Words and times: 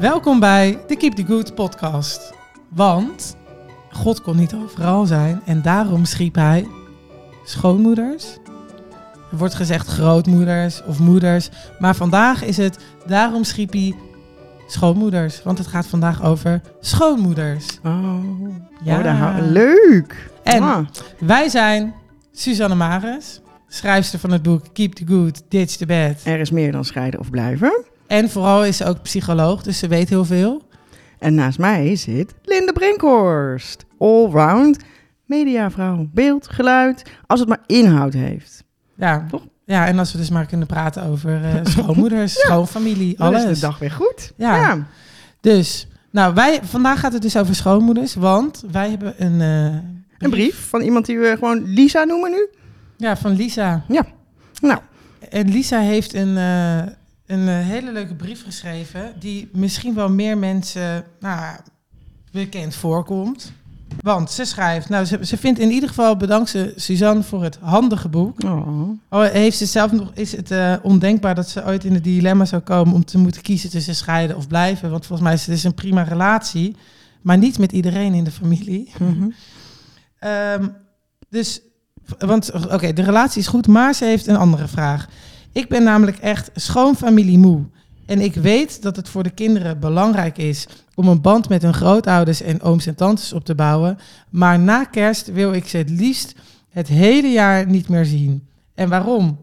Welkom 0.00 0.40
bij 0.40 0.78
de 0.86 0.96
Keep 0.96 1.12
the 1.12 1.24
Good 1.24 1.54
podcast. 1.54 2.32
Want 2.68 3.36
God 3.90 4.22
kon 4.22 4.36
niet 4.36 4.54
overal 4.54 5.06
zijn 5.06 5.40
en 5.44 5.62
daarom 5.62 6.04
schiep 6.04 6.34
hij 6.34 6.68
schoonmoeders. 7.44 8.36
Er 9.30 9.36
wordt 9.36 9.54
gezegd 9.54 9.86
grootmoeders 9.88 10.82
of 10.84 10.98
moeders, 10.98 11.48
maar 11.78 11.94
vandaag 11.96 12.44
is 12.44 12.56
het 12.56 12.78
daarom 13.06 13.44
schiep 13.44 13.72
hij 13.72 13.94
schoonmoeders. 14.66 15.42
Want 15.42 15.58
het 15.58 15.66
gaat 15.66 15.86
vandaag 15.86 16.22
over 16.22 16.60
schoonmoeders. 16.80 17.66
Oh, 17.84 18.24
Ja. 18.82 18.98
oh 18.98 19.04
daar 19.04 19.42
leuk. 19.42 20.30
En 20.42 20.62
Ah, 20.62 20.86
wij 21.18 21.48
zijn 21.48 21.94
Suzanne 22.32 22.74
Maris, 22.74 23.40
schrijfster 23.68 24.18
van 24.18 24.30
het 24.32 24.42
boek 24.42 24.62
Keep 24.72 24.92
the 24.94 25.06
Good, 25.06 25.42
Ditch 25.48 25.76
the 25.76 25.86
Bad. 25.86 26.16
er 26.24 26.40
is 26.40 26.50
meer 26.50 26.72
dan 26.72 26.84
scheiden 26.84 27.20
of 27.20 27.30
blijven. 27.30 27.84
En 28.10 28.30
vooral 28.30 28.64
is 28.64 28.76
ze 28.76 28.84
ook 28.84 29.02
psycholoog, 29.02 29.62
dus 29.62 29.78
ze 29.78 29.88
weet 29.88 30.08
heel 30.08 30.24
veel. 30.24 30.62
En 31.18 31.34
naast 31.34 31.58
mij 31.58 31.96
zit 31.96 32.34
Linde 32.44 32.72
Brinkhorst. 32.72 33.84
Allround 33.98 34.78
mediavrouw. 35.24 36.08
Beeld, 36.12 36.48
geluid, 36.48 37.02
als 37.26 37.40
het 37.40 37.48
maar 37.48 37.60
inhoud 37.66 38.12
heeft. 38.12 38.64
Ja, 38.94 39.26
Toch? 39.30 39.42
ja 39.64 39.86
en 39.86 39.98
als 39.98 40.12
we 40.12 40.18
dus 40.18 40.30
maar 40.30 40.46
kunnen 40.46 40.66
praten 40.66 41.02
over 41.02 41.44
eh, 41.44 41.54
schoonmoeders, 41.62 42.32
schoonfamilie, 42.44 43.16
Dan 43.16 43.26
alles. 43.26 43.44
is 43.44 43.60
de 43.60 43.66
dag 43.66 43.78
weer 43.78 43.90
goed. 43.90 44.32
Ja. 44.36 44.56
ja. 44.56 44.86
Dus, 45.40 45.88
nou, 46.10 46.34
wij, 46.34 46.60
vandaag 46.62 47.00
gaat 47.00 47.12
het 47.12 47.22
dus 47.22 47.36
over 47.36 47.54
schoonmoeders, 47.54 48.14
want 48.14 48.64
wij 48.70 48.90
hebben 48.90 49.14
een, 49.18 49.40
eh, 49.40 49.78
Een 50.18 50.30
brief 50.30 50.68
van 50.68 50.80
iemand 50.80 51.06
die 51.06 51.18
we 51.18 51.36
gewoon 51.38 51.64
Lisa 51.64 52.04
noemen 52.04 52.30
nu. 52.30 52.48
Ja, 52.96 53.16
van 53.16 53.36
Lisa. 53.36 53.84
Ja. 53.88 54.06
Nou. 54.60 54.78
En 55.28 55.50
Lisa 55.50 55.78
heeft 55.78 56.14
een, 56.14 56.36
eh, 56.36 56.92
een 57.30 57.48
eh, 57.48 57.66
hele 57.66 57.92
leuke 57.92 58.14
brief 58.14 58.44
geschreven, 58.44 59.12
die 59.18 59.48
misschien 59.52 59.94
wel 59.94 60.10
meer 60.10 60.38
mensen 60.38 61.04
nou, 61.20 61.56
bekend 62.32 62.74
voorkomt. 62.74 63.52
Want 64.00 64.30
ze 64.30 64.44
schrijft, 64.44 64.88
nou, 64.88 65.04
ze, 65.04 65.18
ze 65.22 65.36
vindt 65.36 65.58
in 65.58 65.70
ieder 65.70 65.88
geval, 65.88 66.16
bedankt 66.16 66.50
ze 66.50 66.72
Suzanne 66.76 67.22
voor 67.22 67.42
het 67.42 67.58
handige 67.60 68.08
boek. 68.08 68.42
Oh. 68.44 68.88
Oh, 69.08 69.24
heeft 69.24 69.56
ze 69.56 69.66
zelf 69.66 69.92
nog, 69.92 70.10
is 70.14 70.36
het 70.36 70.50
eh, 70.50 70.74
ondenkbaar 70.82 71.34
dat 71.34 71.48
ze 71.48 71.64
ooit 71.64 71.84
in 71.84 71.94
het 71.94 72.04
dilemma 72.04 72.44
zou 72.44 72.62
komen 72.62 72.94
om 72.94 73.04
te 73.04 73.18
moeten 73.18 73.42
kiezen 73.42 73.70
tussen 73.70 73.94
scheiden 73.94 74.36
of 74.36 74.48
blijven? 74.48 74.90
Want 74.90 75.06
volgens 75.06 75.28
mij 75.28 75.36
is 75.36 75.46
het 75.46 75.54
dus 75.54 75.64
een 75.64 75.74
prima 75.74 76.02
relatie, 76.02 76.76
maar 77.22 77.38
niet 77.38 77.58
met 77.58 77.72
iedereen 77.72 78.14
in 78.14 78.24
de 78.24 78.30
familie. 78.30 78.92
Mhm. 78.98 79.28
Ehm, 80.18 80.68
dus, 81.28 81.60
want 82.18 82.52
oké, 82.52 82.92
de 82.92 83.02
relatie 83.02 83.40
is 83.40 83.46
goed, 83.46 83.66
maar 83.66 83.94
ze 83.94 84.04
heeft 84.04 84.26
een 84.26 84.36
andere 84.36 84.68
vraag. 84.68 85.08
Ik 85.52 85.68
ben 85.68 85.82
namelijk 85.82 86.18
echt 86.18 86.50
schoonfamilie 86.54 87.38
moe. 87.38 87.62
En 88.06 88.20
ik 88.20 88.34
weet 88.34 88.82
dat 88.82 88.96
het 88.96 89.08
voor 89.08 89.22
de 89.22 89.30
kinderen 89.30 89.80
belangrijk 89.80 90.38
is 90.38 90.66
om 90.94 91.08
een 91.08 91.20
band 91.20 91.48
met 91.48 91.62
hun 91.62 91.74
grootouders 91.74 92.42
en 92.42 92.62
ooms 92.62 92.86
en 92.86 92.94
tantes 92.94 93.32
op 93.32 93.44
te 93.44 93.54
bouwen. 93.54 93.98
Maar 94.30 94.58
na 94.58 94.84
kerst 94.84 95.32
wil 95.32 95.52
ik 95.52 95.68
ze 95.68 95.76
het 95.76 95.90
liefst 95.90 96.34
het 96.70 96.88
hele 96.88 97.28
jaar 97.28 97.66
niet 97.66 97.88
meer 97.88 98.04
zien. 98.04 98.48
En 98.74 98.88
waarom? 98.88 99.38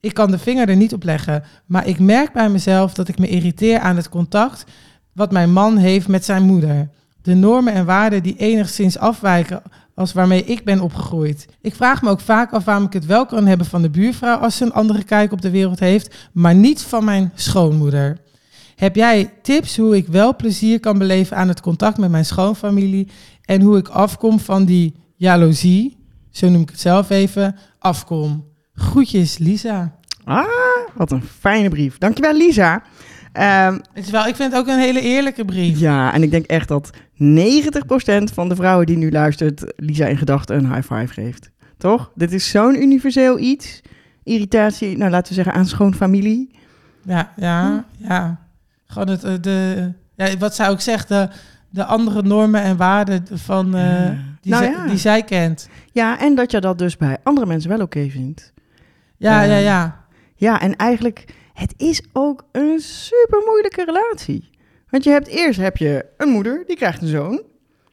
Ik 0.00 0.14
kan 0.14 0.30
de 0.30 0.38
vinger 0.38 0.68
er 0.68 0.76
niet 0.76 0.92
op 0.92 1.02
leggen, 1.02 1.44
maar 1.66 1.86
ik 1.86 1.98
merk 1.98 2.32
bij 2.32 2.48
mezelf 2.48 2.94
dat 2.94 3.08
ik 3.08 3.18
me 3.18 3.28
irriteer 3.28 3.78
aan 3.78 3.96
het 3.96 4.08
contact 4.08 4.64
wat 5.12 5.32
mijn 5.32 5.52
man 5.52 5.76
heeft 5.76 6.08
met 6.08 6.24
zijn 6.24 6.42
moeder. 6.42 6.88
De 7.22 7.34
normen 7.34 7.72
en 7.72 7.84
waarden 7.84 8.22
die 8.22 8.36
enigszins 8.36 8.98
afwijken 8.98 9.62
als 9.94 10.12
waarmee 10.12 10.44
ik 10.44 10.64
ben 10.64 10.80
opgegroeid. 10.80 11.46
Ik 11.60 11.74
vraag 11.74 12.02
me 12.02 12.10
ook 12.10 12.20
vaak 12.20 12.52
af 12.52 12.64
waarom 12.64 12.84
ik 12.84 12.92
het 12.92 13.06
wel 13.06 13.26
kan 13.26 13.46
hebben 13.46 13.66
van 13.66 13.82
de 13.82 13.90
buurvrouw 13.90 14.36
als 14.36 14.56
ze 14.56 14.64
een 14.64 14.72
andere 14.72 15.04
kijk 15.04 15.32
op 15.32 15.42
de 15.42 15.50
wereld 15.50 15.80
heeft, 15.80 16.28
maar 16.32 16.54
niet 16.54 16.82
van 16.82 17.04
mijn 17.04 17.32
schoonmoeder. 17.34 18.18
Heb 18.76 18.96
jij 18.96 19.32
tips 19.42 19.76
hoe 19.76 19.96
ik 19.96 20.06
wel 20.06 20.36
plezier 20.36 20.80
kan 20.80 20.98
beleven 20.98 21.36
aan 21.36 21.48
het 21.48 21.60
contact 21.60 21.98
met 21.98 22.10
mijn 22.10 22.24
schoonfamilie 22.24 23.08
en 23.42 23.60
hoe 23.60 23.76
ik 23.76 23.88
afkom 23.88 24.40
van 24.40 24.64
die 24.64 24.94
jaloezie, 25.16 25.96
zo 26.30 26.48
noem 26.48 26.62
ik 26.62 26.70
het 26.70 26.80
zelf 26.80 27.10
even, 27.10 27.56
afkom? 27.78 28.44
Groetjes, 28.74 29.38
Lisa. 29.38 29.98
Ah, 30.24 30.44
wat 30.94 31.12
een 31.12 31.22
fijne 31.38 31.68
brief. 31.68 31.98
Dankjewel 31.98 32.36
Lisa. 32.36 32.82
Ehm, 33.34 33.72
Het 33.92 34.04
is 34.04 34.10
wel, 34.10 34.26
ik 34.26 34.36
vind 34.36 34.52
het 34.52 34.60
ook 34.60 34.68
een 34.68 34.78
hele 34.78 35.00
eerlijke 35.00 35.44
brief. 35.44 35.78
ja, 35.78 36.12
en 36.12 36.22
ik 36.22 36.30
denk 36.30 36.46
echt 36.46 36.68
dat 36.68 36.90
90% 37.16 38.32
van 38.32 38.48
de 38.48 38.54
vrouwen 38.54 38.86
die 38.86 38.96
nu 38.96 39.10
luistert 39.10 39.72
Lisa 39.76 40.06
in 40.06 40.16
gedachten 40.16 40.56
een 40.56 40.74
high 40.74 40.92
five 40.94 41.12
geeft. 41.12 41.50
Toch? 41.78 42.10
Dit 42.14 42.32
is 42.32 42.50
zo'n 42.50 42.82
universeel 42.82 43.38
iets. 43.38 43.80
Irritatie, 44.22 44.96
nou 44.96 45.10
laten 45.10 45.28
we 45.28 45.34
zeggen 45.34 45.54
aan 45.54 45.66
schoonfamilie. 45.66 46.50
Ja, 47.02 47.32
ja, 47.36 47.84
ja. 47.96 48.38
Gewoon 48.86 49.08
het, 49.08 49.24
eh, 49.24 49.32
de, 49.40 49.90
ja, 50.16 50.36
wat 50.36 50.54
zij 50.54 50.68
ook 50.68 50.80
zegt, 50.80 51.08
de, 51.08 51.28
de 51.70 51.84
andere 51.84 52.22
normen 52.22 52.62
en 52.62 52.76
waarden 52.76 53.24
van, 53.32 53.74
eh, 53.76 54.10
die, 54.40 54.52
Nou 54.52 54.64
zij, 54.64 54.72
ja. 54.72 54.86
die 54.86 54.98
zij 54.98 55.22
kent. 55.22 55.68
Ja, 55.92 56.20
en 56.20 56.34
dat 56.34 56.50
je 56.50 56.60
dat 56.60 56.78
dus 56.78 56.96
bij 56.96 57.16
andere 57.22 57.46
mensen 57.46 57.70
wel 57.70 57.80
oké 57.80 58.08
vindt. 58.08 58.52
Ja, 59.16 59.42
ja, 59.42 59.56
ja. 59.56 60.04
Ja, 60.34 60.60
en 60.60 60.76
eigenlijk, 60.76 61.24
het 61.54 61.74
is 61.76 62.02
ook 62.12 62.44
een 62.52 62.80
super 62.80 63.42
moeilijke 63.46 63.84
relatie. 63.84 64.50
Want 64.90 65.04
je 65.04 65.10
hebt 65.10 65.26
eerst 65.26 65.60
heb 65.60 65.76
je 65.76 66.06
een 66.16 66.28
moeder, 66.28 66.64
die 66.66 66.76
krijgt 66.76 67.02
een 67.02 67.08
zoon. 67.08 67.42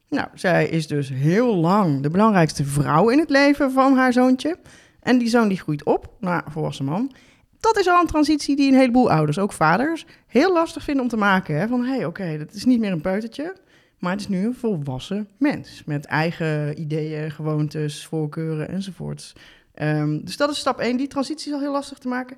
Nou, 0.08 0.28
zij 0.34 0.68
is 0.68 0.86
dus 0.86 1.08
heel 1.08 1.56
lang 1.56 2.02
de 2.02 2.10
belangrijkste 2.10 2.64
vrouw 2.64 3.08
in 3.08 3.18
het 3.18 3.30
leven 3.30 3.72
van 3.72 3.96
haar 3.96 4.12
zoontje. 4.12 4.56
En 5.00 5.18
die 5.18 5.28
zoon 5.28 5.48
die 5.48 5.58
groeit 5.58 5.84
op 5.84 6.12
naar 6.20 6.44
volwassen 6.48 6.84
man. 6.84 7.12
Dat 7.60 7.78
is 7.78 7.88
al 7.88 8.00
een 8.00 8.06
transitie 8.06 8.56
die 8.56 8.72
een 8.72 8.78
heleboel 8.78 9.10
ouders, 9.10 9.38
ook 9.38 9.52
vaders, 9.52 10.06
heel 10.26 10.52
lastig 10.52 10.82
vinden 10.82 11.02
om 11.02 11.08
te 11.08 11.16
maken. 11.16 11.58
Hè? 11.58 11.68
Van, 11.68 11.84
hé, 11.84 11.96
hey, 11.96 12.04
oké, 12.04 12.38
dat 12.38 12.52
is 12.52 12.64
niet 12.64 12.80
meer 12.80 12.92
een 12.92 13.00
peutertje, 13.00 13.56
maar 13.98 14.12
het 14.12 14.20
is 14.20 14.28
nu 14.28 14.46
een 14.46 14.54
volwassen 14.54 15.28
mens. 15.38 15.82
Met 15.86 16.04
eigen 16.04 16.80
ideeën, 16.80 17.30
gewoontes, 17.30 18.06
voorkeuren 18.06 18.68
enzovoorts. 18.68 19.32
Ehm, 19.74 20.18
dus 20.24 20.36
dat 20.36 20.50
is 20.50 20.58
stap 20.58 20.80
1. 20.80 20.96
Die 20.96 21.06
transitie 21.06 21.48
is 21.48 21.54
al 21.54 21.60
heel 21.60 21.72
lastig 21.72 21.98
te 21.98 22.08
maken. 22.08 22.36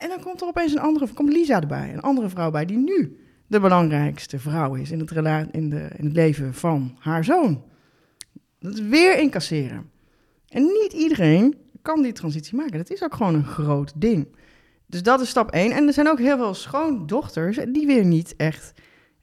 En 0.00 0.08
dan 0.08 0.22
komt 0.22 0.40
er 0.40 0.46
opeens 0.46 0.72
een 0.72 0.80
andere, 0.80 1.08
komt 1.12 1.32
Lisa 1.32 1.60
erbij, 1.60 1.92
een 1.92 2.00
andere 2.00 2.28
vrouw 2.28 2.50
bij, 2.50 2.64
die 2.64 2.76
nu 2.76 3.18
de 3.46 3.60
belangrijkste 3.60 4.38
vrouw 4.38 4.74
is 4.74 4.90
in 4.90 4.98
het, 4.98 5.10
in 5.50 5.70
de, 5.70 5.90
in 5.96 6.04
het 6.04 6.12
leven 6.12 6.54
van 6.54 6.96
haar 6.98 7.24
zoon. 7.24 7.64
Dat 8.58 8.72
is 8.72 8.80
weer 8.80 9.18
incasseren. 9.18 9.90
En 10.48 10.62
niet 10.62 10.92
iedereen 10.92 11.56
kan 11.82 12.02
die 12.02 12.12
transitie 12.12 12.56
maken. 12.56 12.78
Dat 12.78 12.90
is 12.90 13.02
ook 13.02 13.14
gewoon 13.14 13.34
een 13.34 13.44
groot 13.44 13.92
ding. 13.96 14.36
Dus 14.86 15.02
dat 15.02 15.20
is 15.20 15.28
stap 15.28 15.50
1. 15.50 15.72
En 15.72 15.86
er 15.86 15.92
zijn 15.92 16.08
ook 16.08 16.18
heel 16.18 16.36
veel 16.36 16.54
schoondochters 16.54 17.58
die 17.68 17.86
weer 17.86 18.04
niet 18.04 18.34
echt 18.36 18.72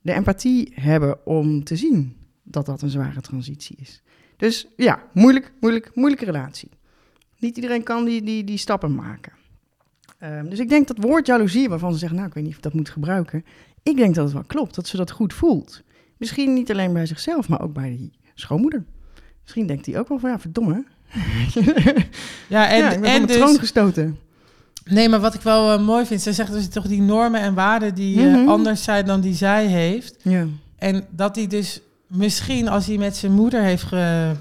de 0.02 0.14
empathie 0.14 0.72
hebben 0.76 1.26
om 1.26 1.64
te 1.64 1.76
zien 1.76 2.16
dat 2.44 2.66
dat 2.66 2.82
een 2.82 2.90
zware 2.90 3.22
transitie 3.22 3.78
is. 3.80 4.02
Dus 4.38 4.68
ja, 4.76 5.04
moeilijk, 5.14 5.54
moeilijk, 5.60 5.96
moeilijke 5.96 6.26
relatie. 6.26 6.70
Niet 7.40 7.56
iedereen 7.56 7.84
kan 7.84 8.06
die, 8.06 8.22
die, 8.22 8.44
die 8.44 8.58
stappen 8.58 8.96
maken. 8.96 9.34
Ehm, 10.20 10.50
dus 10.50 10.60
ik 10.60 10.70
denk 10.70 10.88
dat 10.88 10.98
woord 11.00 11.26
jaloezie, 11.28 11.70
waarvan 11.70 11.92
ze 11.94 11.98
zeggen, 11.98 12.18
nou, 12.18 12.30
ik 12.30 12.34
weet 12.36 12.44
niet 12.44 12.52
of 12.52 12.58
ik 12.58 12.64
dat 12.64 12.74
moet 12.74 12.90
gebruiken. 12.90 13.46
Ik 13.84 13.98
denk 13.98 14.16
dat 14.16 14.24
het 14.24 14.34
wel 14.34 14.44
klopt, 14.48 14.76
dat 14.76 14.88
ze 14.88 14.98
dat 14.98 15.12
goed 15.12 15.34
voelt. 15.34 15.82
Misschien 16.18 16.54
niet 16.54 16.72
alleen 16.72 16.94
bij 16.94 17.06
zichzelf, 17.06 17.50
maar 17.50 17.62
ook 17.62 17.74
bij 17.74 17.90
die 17.90 18.12
schoonmoeder. 18.34 18.84
Misschien 19.44 19.68
denkt 19.68 19.86
hij 19.86 20.00
ook 20.00 20.08
wel 20.08 20.20
van, 20.20 20.30
ja, 20.30 20.40
verdomme. 20.40 20.84
Ja, 22.48 22.70
en, 22.70 22.78
ja, 22.78 22.92
ik 22.92 23.02
ben 23.02 23.10
en 23.12 23.26
dus, 23.26 23.36
troon 23.36 23.60
gestoten. 23.60 24.18
nee, 24.86 25.10
maar 25.10 25.20
wat 25.20 25.34
ik 25.34 25.42
wel 25.42 25.72
eh, 25.72 25.86
mooi 25.86 26.06
vind, 26.06 26.22
zij 26.22 26.34
zegt 26.34 26.52
dus 26.52 26.68
toch 26.68 26.88
die 26.88 27.02
normen 27.02 27.42
en 27.42 27.54
waarden 27.54 27.96
die 27.96 28.20
eh, 28.22 28.34
Mhm. 28.34 28.48
anders 28.50 28.84
zijn 28.84 29.06
dan 29.06 29.22
die 29.22 29.34
zij 29.34 29.66
heeft. 29.66 30.16
Ja. 30.22 30.46
En 30.78 31.06
dat 31.10 31.36
hij 31.36 31.48
dus 31.48 31.82
misschien 32.08 32.68
als 32.68 32.86
hij 32.86 32.98
met 32.98 33.16
zijn 33.16 33.32
moeder 33.32 33.62
heeft 33.62 33.84
ge, 33.84 34.32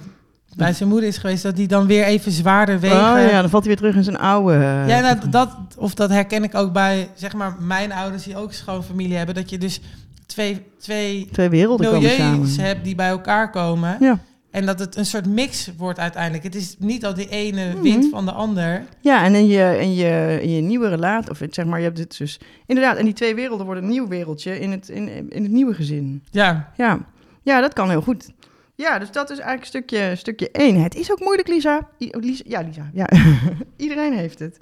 bij 0.56 0.72
zijn 0.72 0.88
moeder 0.88 1.08
is 1.08 1.16
geweest, 1.18 1.42
dat 1.42 1.56
die 1.56 1.66
dan 1.68 1.86
weer 1.86 2.04
even 2.04 2.32
zwaarder 2.32 2.80
wegen. 2.80 2.96
Oh 2.96 3.30
ja, 3.30 3.40
dan 3.40 3.50
valt 3.50 3.64
hij 3.64 3.72
weer 3.72 3.76
terug 3.82 3.94
in 3.96 4.04
zijn 4.04 4.18
oude... 4.18 4.52
eh, 4.54 4.88
Ja, 4.88 5.00
nou, 5.00 5.28
dat, 5.30 5.56
of 5.78 5.94
dat 5.94 6.10
herken 6.10 6.44
ik 6.44 6.54
ook 6.54 6.72
bij, 6.72 7.08
zeg 7.14 7.34
maar, 7.34 7.56
mijn 7.60 7.92
ouders 7.92 8.22
die 8.24 8.36
ook 8.36 8.52
schoonfamilie 8.52 9.16
hebben. 9.16 9.34
Dat 9.34 9.50
je 9.50 9.58
dus 9.58 9.80
twee, 10.26 10.62
twee 10.78 11.28
Twee 11.32 11.48
werelden 11.48 11.90
komen 11.90 12.10
samen. 12.10 12.60
hebt 12.60 12.84
die 12.84 12.94
bij 12.94 13.08
elkaar 13.08 13.50
komen. 13.50 13.96
Ja. 14.00 14.18
En 14.50 14.66
dat 14.66 14.78
het 14.78 14.96
een 14.96 15.06
soort 15.06 15.26
mix 15.26 15.70
wordt 15.76 15.98
uiteindelijk. 15.98 16.44
Het 16.44 16.54
is 16.54 16.76
niet 16.78 17.00
dat 17.00 17.16
de 17.16 17.28
ene 17.28 17.72
Mhm. 17.72 17.82
wint 17.82 18.06
van 18.10 18.24
de 18.24 18.32
ander. 18.32 18.82
Ja, 19.00 19.24
en 19.24 19.34
in 19.34 19.46
je, 19.46 19.76
in 19.80 19.94
je, 19.94 20.38
in 20.42 20.50
je 20.54 20.60
nieuwe 20.60 20.88
relatie, 20.88 21.30
of 21.30 21.40
zeg 21.50 21.64
maar, 21.64 21.78
je 21.78 21.84
hebt 21.84 21.96
dit 21.96 22.18
dus... 22.18 22.40
Inderdaad, 22.66 22.96
en 22.96 23.04
die 23.04 23.14
twee 23.14 23.34
werelden 23.34 23.66
worden 23.66 23.84
een 23.84 23.90
nieuw 23.90 24.08
wereldje 24.08 24.60
in 24.60 24.70
het, 24.70 24.88
in, 24.88 25.08
in 25.32 25.42
het 25.42 25.52
nieuwe 25.52 25.74
gezin. 25.74 26.22
Ja, 26.30 26.72
Ja. 26.76 26.98
ja, 27.42 27.60
dat 27.60 27.72
kan 27.72 27.90
heel 27.90 28.02
goed. 28.02 28.30
Ja, 28.76 28.98
dus 28.98 29.10
dat 29.10 29.30
is 29.30 29.36
eigenlijk 29.38 29.66
stukje, 29.68 30.16
stukje 30.16 30.50
één. 30.50 30.82
Het 30.82 30.94
is 30.94 31.12
ook 31.12 31.20
moeilijk, 31.20 31.48
Lisa. 31.48 31.88
I- 32.00 32.10
Lisa 32.20 32.42
ja, 32.46 32.60
Lisa. 32.60 32.90
Ja. 32.92 33.08
Iedereen 33.76 34.12
heeft 34.12 34.38
het. 34.38 34.58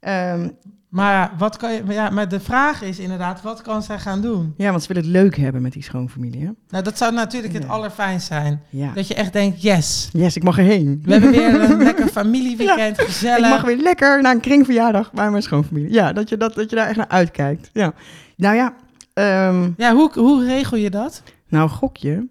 Ehm, 0.00 0.48
maar, 0.88 1.32
wat 1.38 1.56
kan 1.56 1.72
je, 1.72 1.82
maar 1.84 1.94
ja, 1.94 2.10
maar 2.10 2.28
de 2.28 2.40
vraag 2.40 2.82
is 2.82 2.98
inderdaad, 2.98 3.42
wat 3.42 3.62
kan 3.62 3.82
zij 3.82 3.98
gaan 3.98 4.20
doen? 4.20 4.54
ja, 4.56 4.70
want 4.70 4.82
ze 4.82 4.88
willen 4.92 5.02
het 5.02 5.12
leuk 5.12 5.36
hebben 5.36 5.62
met 5.62 5.72
die 5.72 5.82
schoonfamilie, 5.82 6.40
hè? 6.44 6.50
Nou, 6.68 6.84
dat 6.84 6.98
zou 6.98 7.12
natuurlijk 7.14 7.52
het 7.52 7.68
allerfijnst 7.68 8.26
zijn. 8.26 8.62
Ja. 8.70 8.92
Dat 8.94 9.06
je 9.08 9.14
echt 9.14 9.32
denkt, 9.32 9.62
yes, 9.62 10.08
Yes, 10.12 10.36
ik 10.36 10.42
mag 10.42 10.58
erheen. 10.58 11.00
we 11.04 11.12
hebben 11.12 11.30
weer 11.30 11.60
een 11.70 11.82
lekker 11.88 12.06
familieweekend, 12.08 13.00
Ik 13.00 13.06
gezellig. 13.06 13.48
mag 13.48 13.62
weer 13.62 13.76
lekker 13.76 14.22
naar 14.22 14.34
een 14.34 14.40
kringverjaardag 14.40 15.12
bij 15.12 15.30
mijn 15.30 15.42
schoonfamilie. 15.42 15.92
Ja, 15.92 16.12
dat 16.12 16.28
je, 16.28 16.36
dat, 16.36 16.54
dat 16.54 16.70
je 16.70 16.76
daar 16.76 16.86
echt 16.88 16.96
naar 16.96 17.08
uitkijkt. 17.08 17.70
Ja. 17.72 17.92
Nou 18.36 18.56
ja, 18.56 18.74
Ehm, 19.12 19.70
Ja, 19.76 19.94
hoe, 19.94 20.10
hoe 20.14 20.44
regel 20.44 20.76
je 20.76 20.90
dat? 20.90 21.22
nou, 21.48 21.68
gok 21.68 21.96
je, 21.96 22.26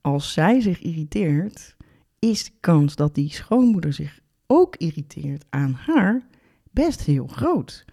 als 0.00 0.32
zij 0.32 0.60
zich 0.60 0.80
irriteert, 0.80 1.76
is 2.18 2.44
de 2.44 2.50
kans 2.60 2.96
dat 2.96 3.14
die 3.14 3.30
schoonmoeder 3.30 3.92
zich 3.92 4.20
ook 4.46 4.76
irriteert 4.76 5.44
aan 5.50 5.72
haar 5.72 6.26
best 6.70 7.02
heel 7.02 7.26
groot. 7.26 7.84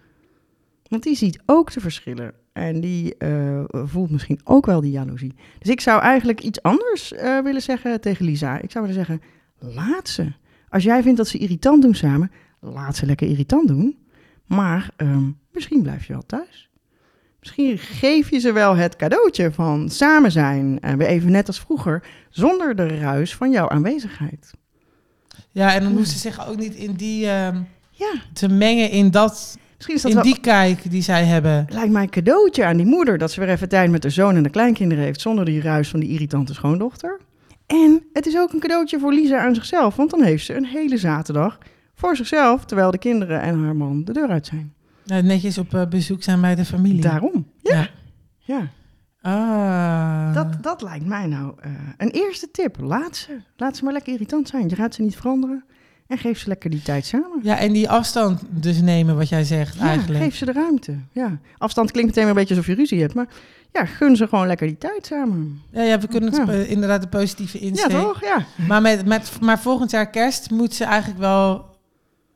Want 0.88 1.02
die 1.02 1.16
ziet 1.16 1.42
ook 1.46 1.72
de 1.72 1.80
verschillen. 1.80 2.34
En 2.52 2.80
die 2.80 3.16
eh, 3.16 3.64
voelt 3.68 4.10
misschien 4.10 4.40
ook 4.44 4.66
wel 4.66 4.80
die 4.80 4.90
jaloezie. 4.90 5.34
Dus 5.58 5.70
ik 5.70 5.80
zou 5.80 6.00
eigenlijk 6.02 6.40
iets 6.40 6.62
anders 6.62 7.12
eh, 7.12 7.40
willen 7.40 7.62
zeggen 7.62 8.00
tegen 8.00 8.24
Lisa. 8.24 8.60
Ik 8.60 8.70
zou 8.70 8.86
willen 8.86 9.06
zeggen, 9.06 9.26
laat 9.58 10.08
ze. 10.08 10.32
Als 10.68 10.82
jij 10.82 11.02
vindt 11.02 11.16
dat 11.16 11.28
ze 11.28 11.38
irritant 11.38 11.82
doen 11.82 11.94
samen, 11.94 12.30
laat 12.60 12.96
ze 12.96 13.06
lekker 13.06 13.28
irritant 13.28 13.68
doen. 13.68 13.98
Maar 14.46 14.90
ehm, 14.96 15.30
misschien 15.52 15.82
blijf 15.82 16.06
je 16.06 16.12
wel 16.12 16.26
thuis. 16.26 16.67
Misschien 17.40 17.78
geef 17.78 18.30
je 18.30 18.38
ze 18.38 18.52
wel 18.52 18.76
het 18.76 18.96
cadeautje 18.96 19.52
van 19.52 19.90
samen 19.90 20.32
zijn. 20.32 20.78
En 20.80 20.98
weer 20.98 21.06
even 21.06 21.30
net 21.30 21.46
als 21.46 21.60
vroeger, 21.60 22.02
zonder 22.30 22.76
de 22.76 22.86
ruis 22.86 23.34
van 23.34 23.50
jouw 23.50 23.68
aanwezigheid. 23.68 24.50
Ja, 25.50 25.74
en 25.74 25.82
dan 25.82 25.92
hoeft 25.92 26.10
ze 26.10 26.18
zich 26.18 26.48
ook 26.48 26.56
niet 26.56 26.74
in 26.74 26.92
die 26.92 27.28
ehm, 27.28 27.62
Ja, 27.90 28.12
te 28.32 28.48
mengen 28.48 28.90
in 28.90 29.10
dat, 29.10 29.58
misschien 29.76 29.96
is 29.96 30.02
dat 30.02 30.10
in 30.10 30.16
wel... 30.16 30.26
die 30.26 30.40
kijk 30.40 30.90
die 30.90 31.02
zij 31.02 31.24
hebben. 31.24 31.66
Lijkt 31.68 31.92
mij 31.92 32.02
een 32.02 32.10
cadeautje 32.10 32.64
aan 32.64 32.76
die 32.76 32.86
moeder 32.86 33.18
dat 33.18 33.32
ze 33.32 33.40
weer 33.40 33.48
even 33.48 33.68
tijd 33.68 33.90
met 33.90 34.02
haar 34.02 34.12
zoon 34.12 34.36
en 34.36 34.42
de 34.42 34.50
kleinkinderen 34.50 35.04
heeft 35.04 35.20
zonder 35.20 35.44
die 35.44 35.60
ruis 35.60 35.88
van 35.88 36.00
die 36.00 36.08
irritante 36.08 36.54
schoondochter. 36.54 37.20
En 37.66 38.02
het 38.12 38.26
is 38.26 38.38
ook 38.38 38.52
een 38.52 38.60
cadeautje 38.60 38.98
voor 38.98 39.12
Lisa 39.12 39.38
aan 39.38 39.54
zichzelf, 39.54 39.96
want 39.96 40.10
dan 40.10 40.22
heeft 40.22 40.44
ze 40.44 40.54
een 40.54 40.66
hele 40.66 40.96
zaterdag 40.96 41.58
voor 41.94 42.16
zichzelf, 42.16 42.64
terwijl 42.64 42.90
de 42.90 42.98
kinderen 42.98 43.40
en 43.40 43.64
haar 43.64 43.76
man 43.76 44.04
de 44.04 44.12
deur 44.12 44.28
uit 44.28 44.46
zijn. 44.46 44.72
Nou, 45.08 45.22
netjes 45.22 45.58
op 45.58 45.74
eh, 45.74 45.86
bezoek 45.86 46.22
zijn 46.22 46.40
bij 46.40 46.54
de 46.54 46.64
familie. 46.64 47.00
Daarom. 47.02 47.46
Ja. 47.62 47.76
Ja. 47.76 47.88
ja. 48.38 48.68
Ah. 49.20 50.34
Dat, 50.34 50.62
dat 50.62 50.82
lijkt 50.82 51.06
mij 51.06 51.26
nou 51.26 51.52
eh, 51.60 51.70
een 51.96 52.10
eerste 52.10 52.50
tip. 52.50 52.76
Laat 52.80 53.16
ze. 53.16 53.36
Laat 53.56 53.76
ze 53.76 53.84
maar 53.84 53.92
lekker 53.92 54.12
irritant 54.12 54.48
zijn. 54.48 54.68
Je 54.68 54.74
gaat 54.74 54.94
ze 54.94 55.02
niet 55.02 55.16
veranderen. 55.16 55.64
En 56.06 56.18
geef 56.18 56.38
ze 56.38 56.48
lekker 56.48 56.70
die 56.70 56.82
tijd 56.82 57.06
samen. 57.06 57.40
Ja, 57.42 57.58
en 57.58 57.72
die 57.72 57.88
afstand 57.90 58.42
dus 58.50 58.80
nemen, 58.80 59.16
wat 59.16 59.28
jij 59.28 59.44
zegt 59.44 59.74
Ja, 59.74 59.80
eigenlijk. 59.86 60.22
geef 60.24 60.36
ze 60.36 60.44
de 60.44 60.52
ruimte. 60.52 60.98
Ja. 61.12 61.38
Afstand 61.58 61.90
klinkt 61.90 62.14
meteen 62.14 62.28
een 62.28 62.34
beetje 62.34 62.54
alsof 62.54 62.66
je 62.70 62.74
ruzie 62.74 63.00
hebt. 63.00 63.14
Maar 63.14 63.26
ja, 63.72 63.84
gun 63.84 64.16
ze 64.16 64.28
gewoon 64.28 64.46
lekker 64.46 64.66
die 64.66 64.78
tijd 64.78 65.06
samen. 65.06 65.60
Ja, 65.70 65.82
ja, 65.82 65.98
we 65.98 66.06
kunnen 66.08 66.32
het 66.32 66.46
Ja. 66.46 66.52
eh, 66.52 66.70
inderdaad 66.70 67.02
de 67.02 67.08
positieve 67.08 67.58
Ja, 67.60 67.66
insteek. 67.66 67.90
toch? 67.90 68.20
Ja. 68.20 68.44
Maar, 68.66 68.82
met, 68.82 69.06
met, 69.06 69.40
maar 69.40 69.58
volgend 69.60 69.90
jaar 69.90 70.10
kerst 70.10 70.50
moet 70.50 70.74
ze 70.74 70.84
eigenlijk 70.84 71.20
wel 71.20 71.76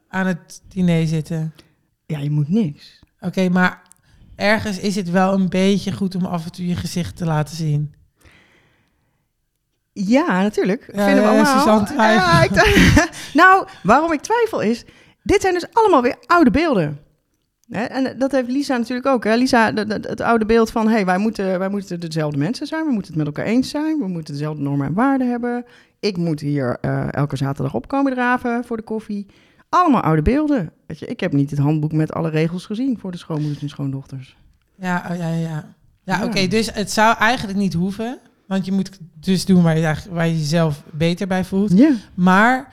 aan 0.09 0.27
het 0.27 0.63
diner 0.69 1.07
zitten. 1.07 1.53
Ja, 2.12 2.19
je 2.19 2.31
moet 2.31 2.49
niks. 2.49 3.00
Oké, 3.20 3.49
maar 3.49 3.82
ergens 4.37 4.79
is 4.79 4.94
het 4.97 5.11
wel 5.11 5.32
een 5.32 5.49
beetje 5.49 5.93
goed 5.93 6.14
om 6.14 6.25
af 6.25 6.44
en 6.44 6.53
toe 6.53 6.67
je 6.67 6.76
gezicht 6.76 7.17
te 7.17 7.25
laten 7.25 7.56
zien. 7.56 7.94
Ja, 9.93 10.43
natuurlijk. 10.43 10.91
Ja, 10.93 11.05
Vinden 11.05 11.25
we 11.25 11.31
ja, 11.31 11.53
allemaal. 11.55 11.87
Ja, 11.97 12.49
nou, 13.43 13.67
waarom 13.82 14.12
ik 14.12 14.20
twijfel 14.20 14.61
is... 14.61 14.85
Dit 15.23 15.41
zijn 15.41 15.55
dus 15.55 15.67
allemaal 15.73 16.03
weer 16.03 16.17
oude 16.26 16.50
beelden. 16.50 17.00
En 17.69 18.19
dat 18.19 18.32
heeft 18.32 18.49
Lisa 18.49 18.76
natuurlijk 18.76 19.06
ook. 19.06 19.25
Hè? 19.25 19.35
Lisa, 19.35 19.73
het 19.75 20.20
oude 20.20 20.47
beeld 20.47 20.70
van... 20.70 20.88
hey, 20.88 21.05
wij, 21.05 21.19
moeten, 21.19 21.58
wij 21.58 21.69
moeten 21.69 22.00
dezelfde 22.00 22.38
mensen 22.38 22.67
zijn. 22.67 22.85
We 22.85 22.93
moeten 22.93 23.15
het 23.15 23.25
met 23.25 23.26
elkaar 23.26 23.53
eens 23.53 23.70
zijn. 23.70 23.99
We 23.99 24.06
moeten 24.06 24.35
dezelfde 24.35 24.62
normen 24.62 24.87
en 24.87 24.94
waarden 24.94 25.31
hebben. 25.31 25.65
Ik 26.00 26.17
moet 26.17 26.41
hier 26.41 26.79
eh, 26.81 27.12
elke 27.12 27.37
zaterdag 27.37 27.75
opkomen 27.75 28.12
draven 28.12 28.65
voor 28.65 28.76
de 28.76 28.82
koffie. 28.82 29.26
Allemaal 29.75 30.03
oude 30.03 30.23
beelden. 30.23 30.73
Weet 30.87 30.99
je, 30.99 31.07
ik 31.07 31.21
heb 31.21 31.33
niet 31.33 31.51
het 31.51 31.59
handboek 31.59 31.93
met 31.93 32.13
alle 32.13 32.31
regels 32.31 32.67
gezien... 32.67 32.99
voor 32.99 33.11
de 33.11 33.19
schoonmoeders 33.19 33.63
en 33.63 33.69
schoondochters. 33.69 34.37
Ja, 34.77 35.07
oh, 35.11 35.17
ja, 35.17 35.29
ja. 35.29 35.39
Ja, 35.39 35.75
Ja. 36.05 36.25
oké, 36.25 36.47
dus 36.47 36.73
het 36.75 36.91
zou 36.91 37.17
eigenlijk 37.17 37.59
niet 37.59 37.75
hoeven. 37.75 38.19
Want 38.47 38.65
je 38.65 38.73
moet 38.73 38.99
dus 39.21 39.45
doen 39.45 39.63
waar 39.63 39.79
je, 39.79 39.95
waar 40.11 40.27
je 40.27 40.39
jezelf 40.39 40.83
beter 40.91 41.27
bij 41.27 41.45
voelt. 41.45 41.79
Ja. 41.79 41.91
Maar 42.15 42.73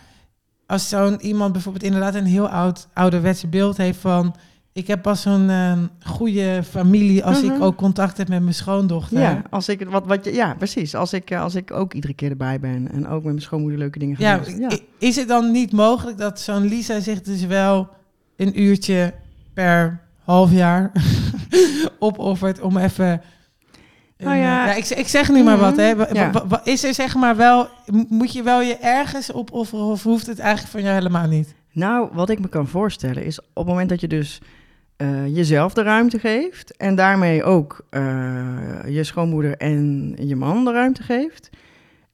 als 0.68 0.90
zo'n 0.90 1.22
iemand 1.22 1.51
bijvoorbeeld 1.51 1.84
inderdaad 1.84 2.16
een 2.16 2.25
heel 2.25 2.50
oud 2.50 2.88
ouderwetse 2.94 3.48
beeld 3.48 3.78
heeft 3.78 4.00
van... 4.00 4.36
Ik 4.74 4.88
heb 4.88 5.01
pas 5.01 5.21
zo'n 5.21 5.50
eh, 5.50 5.77
goede 6.06 6.63
familie 6.69 7.25
als 7.25 7.42
Mhm. 7.42 7.54
ik 7.56 7.62
ook 7.62 7.75
contact 7.75 8.18
heb 8.18 8.27
met 8.27 8.42
mijn 8.42 8.54
schoondochter. 8.54 9.19
Ja, 9.19 9.42
als 9.50 9.69
ik, 9.69 9.89
wat, 9.89 10.06
wat, 10.06 10.25
ja, 10.33 10.54
precies. 10.57 10.95
Als 10.95 11.13
ik, 11.13 11.30
eh, 11.31 11.42
als 11.42 11.56
ik 11.56 11.71
ook 11.71 11.94
iedere 11.94 12.13
keer 12.13 12.30
erbij 12.30 12.60
ben 12.60 12.92
en 12.92 13.07
ook 13.07 13.13
met 13.24 13.24
mijn 13.24 13.42
schoonmoeder 13.42 13.80
leuke 13.80 14.00
dingen 14.00 14.16
ga 14.16 14.24
Ja, 14.24 14.38
doen. 14.38 14.60
Ja, 14.60 14.69
is 14.98 15.16
het 15.16 15.27
dan 15.27 15.51
niet 15.51 15.71
mogelijk 15.71 16.18
dat 16.18 16.39
zo'n 16.39 16.66
Lisa 16.68 17.00
zich 17.00 17.21
dus 17.21 17.45
wel 17.45 17.88
een 18.36 18.62
uurtje 18.62 19.13
per 19.54 20.01
half 20.24 20.51
jaar 20.51 20.92
opoffert 22.00 22.60
om 22.62 22.77
even... 22.77 23.21
Nou 24.18 24.38
ja. 24.38 24.69
eh, 24.71 24.77
ik, 24.77 24.86
ik 24.89 25.07
zeg 25.07 25.30
nu 25.31 25.44
maar 25.44 25.57
wat, 25.57 25.75
hè. 25.77 25.88
Ja. 25.89 26.31
wa- 26.48 26.62
Is 26.63 26.83
er 26.83 26.94
zeg 26.94 27.16
maar 27.16 27.36
wel... 27.36 27.68
Moet 28.10 28.33
je 28.33 28.44
wel 28.44 28.62
je 28.62 28.75
ergens 28.77 29.33
opofferen 29.33 29.86
of 29.86 30.04
hoeft 30.04 30.27
het 30.27 30.39
eigenlijk 30.39 30.71
van 30.71 30.81
jou 30.81 30.94
helemaal 30.94 31.27
niet? 31.27 31.54
Nou, 31.71 32.10
wat 32.13 32.30
ik 32.30 32.39
me 32.39 32.48
kan 32.48 32.68
voorstellen 32.68 33.25
is 33.25 33.39
op 33.39 33.48
het 33.56 33.66
moment 33.66 33.89
dat 33.89 34.01
je 34.01 34.07
dus 34.07 34.42
eh, 35.00 35.36
jezelf 35.36 35.74
de 35.74 35.81
ruimte 35.81 36.19
geeft 36.19 36.78
en 36.78 36.96
daarmee 36.96 37.44
ook 37.44 37.86
eh, 37.90 38.01
je 38.88 39.04
schoonmoeder 39.04 39.57
en 39.57 40.13
je 40.18 40.36
man 40.36 40.66
de 40.66 40.72
ruimte 40.72 41.04
geeft 41.04 41.50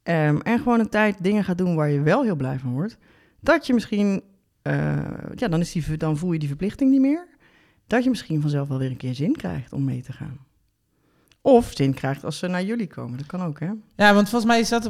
ehm, 0.04 0.38
en 0.38 0.58
gewoon 0.58 0.80
een 0.80 0.90
tijd 0.90 1.24
dingen 1.24 1.44
gaat 1.44 1.58
doen 1.58 1.76
waar 1.76 1.90
je 1.90 2.02
wel 2.02 2.24
heel 2.24 2.36
blij 2.36 2.60
van 2.60 2.72
wordt, 2.72 2.98
dat 3.40 3.68
je 3.68 3.74
misschien, 3.74 4.24
eh, 4.62 4.98
ja, 5.36 5.48
dan, 5.48 5.60
is 5.60 5.72
die, 5.72 5.98
dan 5.98 6.18
voel 6.18 6.32
je 6.32 6.40
die 6.40 6.48
verplichting 6.48 6.92
niet 6.92 7.02
meer, 7.02 7.28
dat 7.88 8.04
je 8.04 8.10
misschien 8.10 8.42
vanzelf 8.42 8.68
wel 8.68 8.78
weer 8.78 8.90
een 8.90 8.98
keer 8.98 9.16
zin 9.16 9.36
krijgt 9.36 9.74
om 9.74 9.84
mee 9.84 10.02
te 10.02 10.14
gaan. 10.14 10.38
Of 11.42 11.72
zin 11.74 11.94
krijgt 11.94 12.24
als 12.24 12.38
ze 12.38 12.48
naar 12.48 12.64
jullie 12.64 12.88
komen, 12.88 13.18
dat 13.18 13.28
kan 13.28 13.42
ook, 13.42 13.60
hè? 13.60 13.72
Ja, 13.96 14.14
want 14.14 14.30
volgens 14.30 14.52
mij 14.52 14.60
is 14.60 14.70
dat, 14.70 14.90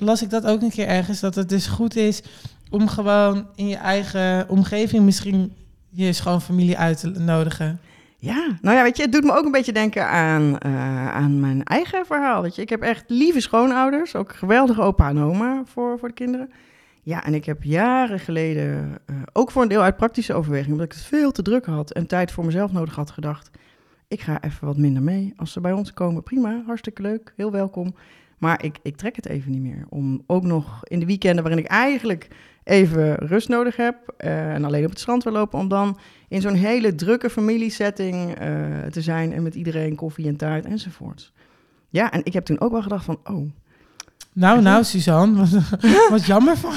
las 0.00 0.22
ik 0.22 0.30
dat 0.30 0.46
ook 0.46 0.62
een 0.62 0.70
keer 0.70 0.86
ergens, 0.86 1.20
dat 1.20 1.34
het 1.34 1.48
dus 1.48 1.66
goed 1.66 1.96
is 1.96 2.22
om 2.68 2.88
gewoon 2.88 3.46
in 3.54 3.68
je 3.68 3.76
eigen 3.76 4.48
omgeving 4.48 5.04
misschien 5.04 5.52
je 5.90 6.12
schoonfamilie 6.12 6.78
uit 6.78 7.00
te 7.00 7.08
nodigen. 7.08 7.80
Ja, 8.16 8.58
nou 8.60 8.76
ja, 8.76 8.82
weet 8.82 8.96
je, 8.96 9.02
het 9.02 9.12
doet 9.12 9.24
me 9.24 9.32
ook 9.32 9.44
een 9.44 9.50
beetje 9.50 9.72
denken 9.72 10.06
aan, 10.08 10.58
eh, 10.58 11.14
aan 11.14 11.40
mijn 11.40 11.64
eigen 11.64 12.06
verhaal. 12.06 12.42
Weet 12.42 12.54
je, 12.54 12.62
ik 12.62 12.68
heb 12.68 12.82
echt 12.82 13.04
lieve 13.06 13.40
schoonouders, 13.40 14.14
ook 14.14 14.34
geweldige 14.34 14.82
opa 14.82 15.08
en 15.08 15.18
oma 15.18 15.62
voor, 15.64 15.98
voor 15.98 16.08
de 16.08 16.14
kinderen. 16.14 16.50
Ja, 17.02 17.24
en 17.24 17.34
ik 17.34 17.44
heb 17.44 17.62
jaren 17.62 18.20
geleden, 18.20 18.98
eh, 19.06 19.16
ook 19.32 19.50
voor 19.50 19.62
een 19.62 19.68
deel 19.68 19.82
uit 19.82 19.96
praktische 19.96 20.34
overweging, 20.34 20.72
omdat 20.72 20.86
ik 20.86 20.92
het 20.92 21.02
veel 21.02 21.32
te 21.32 21.42
druk 21.42 21.66
had 21.66 21.92
en 21.92 22.06
tijd 22.06 22.32
voor 22.32 22.44
mezelf 22.44 22.72
nodig 22.72 22.94
had, 22.94 23.10
gedacht: 23.10 23.50
ik 24.08 24.20
ga 24.20 24.42
even 24.42 24.66
wat 24.66 24.76
minder 24.76 25.02
mee. 25.02 25.32
Als 25.36 25.52
ze 25.52 25.60
bij 25.60 25.72
ons 25.72 25.92
komen, 25.92 26.22
prima, 26.22 26.62
hartstikke 26.66 27.02
leuk, 27.02 27.32
heel 27.36 27.50
welkom. 27.50 27.94
Maar 28.40 28.64
ik, 28.64 28.78
ik 28.82 28.96
trek 28.96 29.16
het 29.16 29.26
even 29.26 29.50
niet 29.50 29.60
meer. 29.60 29.86
Om 29.88 30.22
ook 30.26 30.42
nog 30.42 30.80
in 30.84 31.00
de 31.00 31.06
weekenden 31.06 31.42
waarin 31.42 31.64
ik 31.64 31.70
eigenlijk 31.70 32.28
even 32.64 33.14
rust 33.14 33.48
nodig 33.48 33.76
heb 33.76 33.96
eh, 34.16 34.54
en 34.54 34.64
alleen 34.64 34.84
op 34.84 34.90
het 34.90 35.00
strand 35.00 35.24
wil 35.24 35.32
lopen, 35.32 35.58
om 35.58 35.68
dan 35.68 35.98
in 36.28 36.40
zo'n 36.40 36.54
hele 36.54 36.94
drukke 36.94 37.30
familiesetting 37.30 38.34
eh, 38.34 38.48
te 38.90 39.00
zijn 39.00 39.32
en 39.32 39.42
met 39.42 39.54
iedereen 39.54 39.94
koffie 39.94 40.26
en 40.26 40.36
taart 40.36 40.64
enzovoorts. 40.64 41.32
Ja, 41.88 42.12
en 42.12 42.20
ik 42.24 42.32
heb 42.32 42.44
toen 42.44 42.60
ook 42.60 42.72
wel 42.72 42.82
gedacht 42.82 43.04
van, 43.04 43.20
oh, 43.24 43.50
Nou, 44.32 44.62
nou, 44.62 44.84
Suzanne, 44.84 45.38
wat, 45.38 45.48
wat 46.10 46.26
jammer 46.26 46.56
van. 46.56 46.72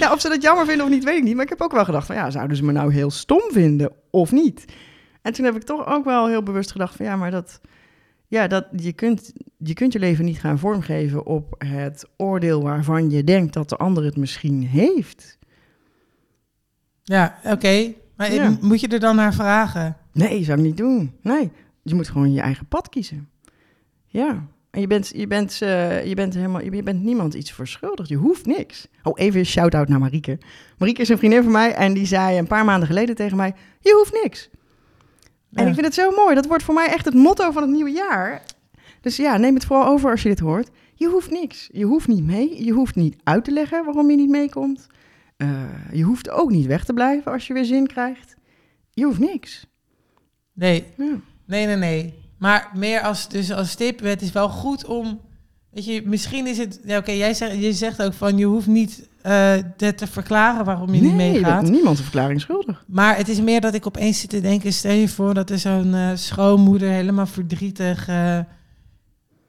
ja, 0.00 0.12
of 0.12 0.20
ze 0.20 0.28
dat 0.28 0.42
jammer 0.42 0.66
vinden 0.66 0.86
of 0.86 0.92
niet, 0.92 1.04
weet 1.04 1.18
ik 1.18 1.24
niet. 1.24 1.34
Maar 1.34 1.44
ik 1.44 1.50
heb 1.50 1.60
ook 1.60 1.72
wel 1.72 1.84
gedacht 1.84 2.06
van, 2.06 2.16
ja, 2.16 2.30
zouden 2.30 2.56
ze 2.56 2.64
me 2.64 2.72
nou 2.72 2.92
heel 2.92 3.10
stom 3.10 3.42
vinden 3.50 3.92
of 4.10 4.32
niet? 4.32 4.64
En 5.22 5.32
toen 5.32 5.44
heb 5.44 5.56
ik 5.56 5.62
toch 5.62 5.86
ook 5.86 6.04
wel 6.04 6.28
heel 6.28 6.42
bewust 6.42 6.70
gedacht 6.70 6.96
van, 6.96 7.06
ja, 7.06 7.16
maar 7.16 7.30
dat, 7.30 7.60
ja, 8.30 8.46
dat 8.46 8.66
je 8.76 8.92
kunt, 8.92 9.32
je 9.56 9.74
kunt 9.74 9.92
je 9.92 9.98
leven 9.98 10.24
niet 10.24 10.38
gaan 10.40 10.58
vormgeven 10.58 11.26
op 11.26 11.54
het 11.58 12.04
oordeel 12.16 12.62
waarvan 12.62 13.10
je 13.10 13.24
denkt 13.24 13.52
dat 13.52 13.68
de 13.68 13.76
ander 13.76 14.04
het 14.04 14.16
misschien 14.16 14.62
heeft. 14.66 15.38
Ja, 17.02 17.38
oké. 17.44 17.92
Maar 18.16 18.32
Ja. 18.34 18.56
moet 18.60 18.80
je 18.80 18.88
er 18.88 19.00
dan 19.00 19.16
naar 19.16 19.34
vragen? 19.34 19.96
Nee, 20.12 20.44
zou 20.44 20.58
ik 20.58 20.64
niet 20.64 20.76
doen. 20.76 21.12
Nee, 21.22 21.50
je 21.82 21.94
moet 21.94 22.08
gewoon 22.08 22.32
je 22.32 22.40
eigen 22.40 22.66
pad 22.66 22.88
kiezen. 22.88 23.28
Ja, 24.06 24.46
en 24.70 24.80
je 24.80 24.86
bent, 24.86 25.12
je 25.14 25.26
bent, 25.26 25.62
eh, 25.62 26.04
je 26.06 26.14
bent, 26.14 26.34
helemaal, 26.34 26.60
je 26.62 26.82
bent 26.82 27.02
niemand 27.02 27.34
iets 27.34 27.52
verschuldigd. 27.52 28.08
Je 28.08 28.16
hoeft 28.16 28.46
niks. 28.46 28.86
Oh, 29.02 29.12
even 29.16 29.40
een 29.40 29.46
shout-out 29.46 29.88
naar 29.88 29.98
Marieke. 29.98 30.38
Marieke 30.78 31.00
is 31.00 31.08
een 31.08 31.18
vriendin 31.18 31.42
van 31.42 31.52
mij 31.52 31.74
en 31.74 31.92
die 31.94 32.06
zei 32.06 32.38
een 32.38 32.46
paar 32.46 32.64
maanden 32.64 32.88
geleden 32.88 33.14
tegen 33.14 33.36
mij... 33.36 33.54
Je 33.80 33.94
hoeft 33.98 34.22
niks. 34.22 34.50
En 35.52 35.66
ik 35.66 35.74
vind 35.74 35.86
het 35.86 35.94
zo 35.94 36.10
mooi. 36.10 36.34
Dat 36.34 36.46
wordt 36.46 36.62
voor 36.62 36.74
mij 36.74 36.86
echt 36.88 37.04
het 37.04 37.14
motto 37.14 37.50
van 37.50 37.62
het 37.62 37.70
nieuwe 37.70 37.90
jaar. 37.90 38.42
Dus 39.00 39.16
ja, 39.16 39.36
neem 39.36 39.54
het 39.54 39.64
vooral 39.64 39.86
over 39.86 40.10
als 40.10 40.22
je 40.22 40.28
dit 40.28 40.38
hoort. 40.38 40.70
Je 40.94 41.06
hoeft 41.08 41.30
niks. 41.30 41.68
Je 41.72 41.84
hoeft 41.84 42.08
niet 42.08 42.24
mee. 42.24 42.64
Je 42.64 42.72
hoeft 42.72 42.94
niet 42.94 43.16
uit 43.24 43.44
te 43.44 43.50
leggen 43.50 43.84
waarom 43.84 44.10
je 44.10 44.16
niet 44.16 44.28
meekomt. 44.30 44.86
Eh, 45.36 45.48
je 45.92 46.02
hoeft 46.02 46.30
ook 46.30 46.50
niet 46.50 46.66
weg 46.66 46.84
te 46.84 46.92
blijven 46.92 47.32
als 47.32 47.46
je 47.46 47.52
weer 47.54 47.64
zin 47.64 47.86
krijgt. 47.86 48.34
Je 48.90 49.04
hoeft 49.04 49.18
niks. 49.18 49.66
Nee, 50.52 50.84
Ja. 50.96 51.04
nee, 51.46 51.66
nee, 51.66 51.76
nee. 51.76 52.14
Maar 52.38 52.70
meer 52.74 53.00
als, 53.00 53.28
dus 53.28 53.52
als 53.52 53.74
tip, 53.74 54.00
het 54.00 54.22
is 54.22 54.32
wel 54.32 54.48
goed 54.48 54.84
om 54.84 55.20
Weet 55.72 55.84
je, 55.84 56.02
misschien 56.04 56.46
is 56.46 56.58
het... 56.58 56.80
Ja, 56.84 56.98
Oké, 56.98 57.10
jij 57.10 57.34
zegt, 57.34 57.60
je 57.62 57.72
zegt 57.72 58.02
ook 58.02 58.12
van... 58.14 58.38
Je 58.38 58.44
hoeft 58.44 58.66
niet 58.66 59.08
eh, 59.22 59.52
dit 59.76 59.98
te 59.98 60.06
verklaren 60.06 60.64
waarom 60.64 60.94
je 60.94 61.00
niet 61.00 61.14
meegaat. 61.14 61.62
dat- 61.62 61.70
niemand 61.70 61.96
een 61.98 62.02
verklaring 62.04 62.40
schuldig. 62.40 62.84
Maar 62.86 63.16
het 63.16 63.28
is 63.28 63.40
meer 63.40 63.60
dat 63.60 63.74
ik 63.74 63.86
opeens 63.86 64.20
zit 64.20 64.30
te 64.30 64.40
denken... 64.40 64.72
Stel 64.72 64.92
je 64.92 65.08
voor 65.08 65.34
dat 65.34 65.50
er 65.50 65.58
zo'n 65.58 65.94
eh, 65.94 66.10
schoonmoeder 66.14 66.90
helemaal 66.90 67.26
verdrietig... 67.26 68.08
eh 68.08 68.38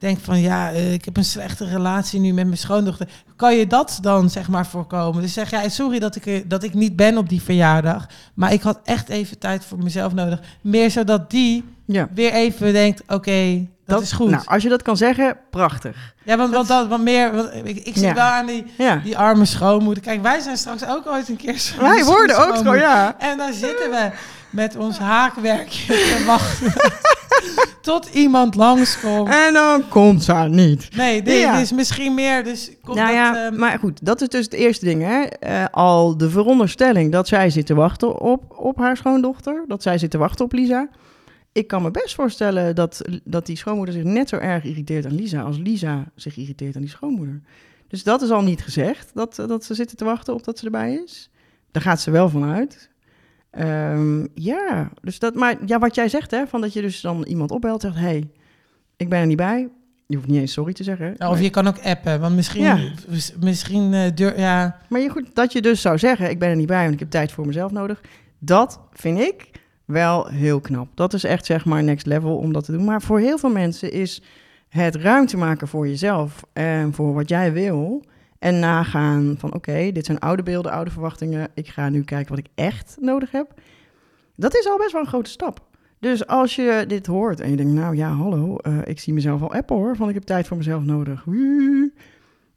denkt 0.01 0.22
van... 0.24 0.39
Ja, 0.41 0.72
eh, 0.72 0.93
ik 0.93 1.05
heb 1.05 1.17
een 1.17 1.25
slechte 1.25 1.65
relatie 1.65 2.20
nu 2.20 2.34
met 2.34 2.46
mijn 2.46 2.58
schoondochter. 2.58 3.08
Kan 3.36 3.55
je 3.55 3.67
dat 3.67 3.98
dan 4.01 4.29
zeg 4.29 4.48
maar 4.48 4.65
voorkomen? 4.65 5.22
Dus 5.22 5.34
zeg 5.34 5.50
jij, 5.50 5.70
sorry 5.70 6.00
dat 6.00 6.15
ik, 6.15 6.25
er- 6.25 6.48
dat 6.48 6.63
ik 6.63 6.74
niet 6.74 6.96
ben 6.96 7.17
op 7.17 7.29
die 7.29 7.41
verjaardag. 7.41 8.05
Maar 8.34 8.53
ik 8.53 8.62
had 8.62 8.79
echt 8.84 9.10
even 9.10 9.39
tijd 9.39 9.65
voor 9.65 9.77
mezelf 9.77 10.13
nodig. 10.13 10.39
Meer 10.62 10.91
zodat 10.91 11.29
die 11.31 11.63
Ja. 11.86 12.08
weer 12.13 12.31
even 12.34 12.74
denkt... 12.74 13.01
Oké, 13.08 13.67
dat, 13.86 14.01
is 14.01 14.12
goed. 14.12 14.29
Nou, 14.29 14.43
als 14.46 14.63
je 14.63 14.70
dat 14.70 14.81
kan 14.81 14.98
zeggen, 14.98 15.38
prachtig. 15.50 16.13
ja, 16.24 16.38
want, 16.38 16.53
want, 16.53 16.67
dat, 16.67 16.88
want 16.88 17.03
meer... 17.03 17.36
Want 17.36 17.50
ik, 17.63 17.77
ik 17.77 17.93
zit 17.93 18.03
Ja. 18.03 18.13
wel 18.13 18.24
aan 18.24 18.46
die, 18.46 18.65
Ja. 18.77 18.96
die 19.03 19.17
arme 19.17 19.46
schoonmoeder. 19.46 20.03
Kijk, 20.03 20.22
wij 20.22 20.39
zijn 20.39 20.58
straks 20.58 20.86
ook 20.86 21.08
ooit 21.08 21.29
een 21.29 21.36
keer 21.36 21.58
zo. 21.58 21.81
Wij 21.81 22.03
worden 22.05 22.48
ook 22.48 22.55
zo, 22.55 22.75
ja. 22.75 23.15
En 23.20 23.38
dan 23.38 23.53
zitten 23.53 23.89
we 23.89 24.10
met 24.51 24.75
ons 24.75 24.98
haakwerkje 25.00 25.86
te 25.93 26.24
wachten. 26.25 26.74
Tot 27.81 28.10
iemand 28.13 28.55
langskomt. 28.55 29.29
En 29.29 29.53
dan 29.53 29.88
komt 29.89 30.24
ze 30.24 30.34
niet. 30.34 30.96
Nee, 30.96 31.22
dit 31.22 31.39
Ja. 31.39 31.60
is 31.60 31.72
misschien 31.72 32.13
meer. 32.13 32.43
Dus 32.43 32.72
komt 32.84 32.98
nou 32.98 33.08
dat, 33.08 33.15
ja, 33.17 33.46
ehm, 33.46 33.60
maar 33.60 33.79
goed, 33.79 34.05
dat 34.05 34.22
is 34.22 34.27
dus 34.27 34.46
het 34.46 34.53
eerste 34.53 34.86
ding. 34.86 35.01
Hè? 35.01 35.22
Eh, 35.22 35.65
al 35.72 36.17
de 36.17 36.29
veronderstelling 36.29 37.12
dat 37.12 37.27
zij 37.27 37.50
zit 37.50 37.65
te 37.65 37.74
wachten 37.74 38.20
op, 38.20 38.43
op 38.60 38.77
haar 38.77 38.98
schoondochter. 38.98 39.63
Dat 39.67 39.84
zij 39.84 39.98
zit 39.98 40.12
te 40.12 40.17
wachten 40.17 40.46
op 40.46 40.51
Lisa. 40.53 40.89
Ik 41.51 41.67
kan 41.67 41.81
me 41.81 41.91
best 41.91 42.15
voorstellen 42.15 42.75
dat, 42.75 43.01
dat 43.24 43.46
die 43.46 43.58
schoonmoeder 43.58 43.93
zich 43.93 44.03
net 44.03 44.29
zo 44.29 44.36
erg 44.36 44.63
irriteert 44.63 45.05
aan 45.05 45.15
Lisa... 45.15 45.41
als 45.41 45.58
Lisa 45.58 46.03
zich 46.15 46.38
irriteert 46.38 46.75
aan 46.75 46.81
die 46.81 46.89
schoonmoeder. 46.89 47.41
Dus 47.88 48.03
dat 48.03 48.22
is 48.22 48.29
al 48.29 48.41
niet 48.41 48.62
gezegd, 48.62 49.12
dat, 49.13 49.36
dat 49.36 49.63
ze 49.63 49.74
zitten 49.74 49.98
te 49.98 50.05
wachten 50.05 50.34
op 50.34 50.43
dat 50.43 50.60
ze 50.60 50.65
erbij 50.65 50.93
is. 51.05 51.29
Daar 51.72 51.84
gaat 51.84 52.01
ze 52.01 52.12
wel 52.12 52.29
van 52.29 52.43
uit. 52.51 52.89
Ehm, 53.51 54.25
ja, 54.34 54.91
dus 55.01 55.20
dat, 55.20 55.36
maar 55.36 55.55
ja, 55.65 55.79
wat 55.79 55.96
jij 55.96 56.10
zegt, 56.10 56.31
hè, 56.31 56.48
van 56.48 56.62
dat 56.62 56.74
je 56.74 56.81
dus 56.81 57.01
dan 57.01 57.24
iemand 57.24 57.51
opbelt 57.51 57.84
en 57.84 57.91
zegt... 57.93 58.03
hey, 58.03 58.29
ik 58.98 59.10
ben 59.10 59.20
er 59.20 59.25
niet 59.25 59.38
bij. 59.38 59.70
Je 60.08 60.15
hoeft 60.15 60.27
niet 60.29 60.39
eens 60.39 60.51
sorry 60.53 60.74
te 60.74 60.84
zeggen. 60.84 61.15
of 61.29 61.41
je 61.41 61.50
kan 61.50 61.67
ook 61.67 61.79
appen. 61.84 62.20
Want 62.20 62.36
misschien, 62.36 62.62
Ja. 62.63 62.79
misschien 63.39 63.93
eh, 63.93 64.12
deur, 64.15 64.39
ja, 64.39 64.77
Maar 64.89 65.00
je 65.01 65.10
goed, 65.10 65.36
dat 65.36 65.51
je 65.53 65.62
dus 65.62 65.81
zou 65.81 65.98
zeggen, 65.98 66.29
ik 66.29 66.39
ben 66.39 66.50
er 66.50 66.55
niet 66.55 66.67
bij, 66.67 66.81
want 66.81 66.93
ik 66.93 67.00
heb 67.00 67.10
tijd 67.10 67.31
voor 67.31 67.46
mezelf 67.46 67.72
nodig. 67.72 68.01
Dat 68.39 68.79
vind 68.91 69.20
ik 69.20 69.50
wel 69.86 70.27
heel 70.27 70.60
knap. 70.60 70.88
Dat 70.96 71.13
is 71.13 71.24
echt 71.24 71.46
zeg 71.46 71.65
maar 71.65 71.84
next 71.84 72.05
level 72.05 72.38
om 72.38 72.53
dat 72.53 72.65
te 72.65 72.72
doen. 72.72 72.86
Maar 72.86 73.01
voor 73.01 73.20
heel 73.20 73.38
veel 73.38 73.50
mensen 73.50 73.91
is 73.91 74.22
het 74.70 74.96
ruimte 74.96 75.38
maken 75.38 75.67
voor 75.67 75.88
jezelf 75.88 76.43
en 76.53 76.93
voor 76.93 77.13
wat 77.13 77.29
jij 77.29 77.53
wil. 77.53 78.03
En 78.41 78.60
nagaan 78.60 79.36
van 79.38 79.53
oké, 79.53 79.91
dit 79.91 80.05
zijn 80.05 80.19
oude 80.19 80.43
beelden, 80.43 80.71
oude 80.71 80.91
verwachtingen. 80.91 81.50
Ik 81.53 81.67
ga 81.67 81.89
nu 81.89 82.03
kijken 82.03 82.29
wat 82.29 82.45
ik 82.45 82.51
echt 82.55 82.98
nodig 83.00 83.31
heb. 83.31 83.53
Dat 84.36 84.55
is 84.55 84.67
al 84.67 84.77
best 84.77 84.91
wel 84.91 85.01
een 85.01 85.07
grote 85.07 85.29
stap. 85.29 85.67
Dus 86.00 86.27
als 86.27 86.55
je 86.55 86.83
dit 86.88 87.05
hoort 87.05 87.39
en 87.39 87.50
je 87.50 87.55
denkt, 87.55 87.74
nou 87.74 87.95
ja, 87.95 88.10
hallo, 88.10 88.57
eh, 88.57 88.77
ik 88.83 89.00
zie 89.00 89.13
mezelf 89.13 89.41
al 89.41 89.53
appen 89.53 89.75
hoor, 89.75 89.95
van 89.95 90.07
ik 90.07 90.13
heb 90.13 90.24
tijd 90.24 90.48
voor 90.48 90.57
mezelf 90.57 90.83
nodig. 90.83 91.25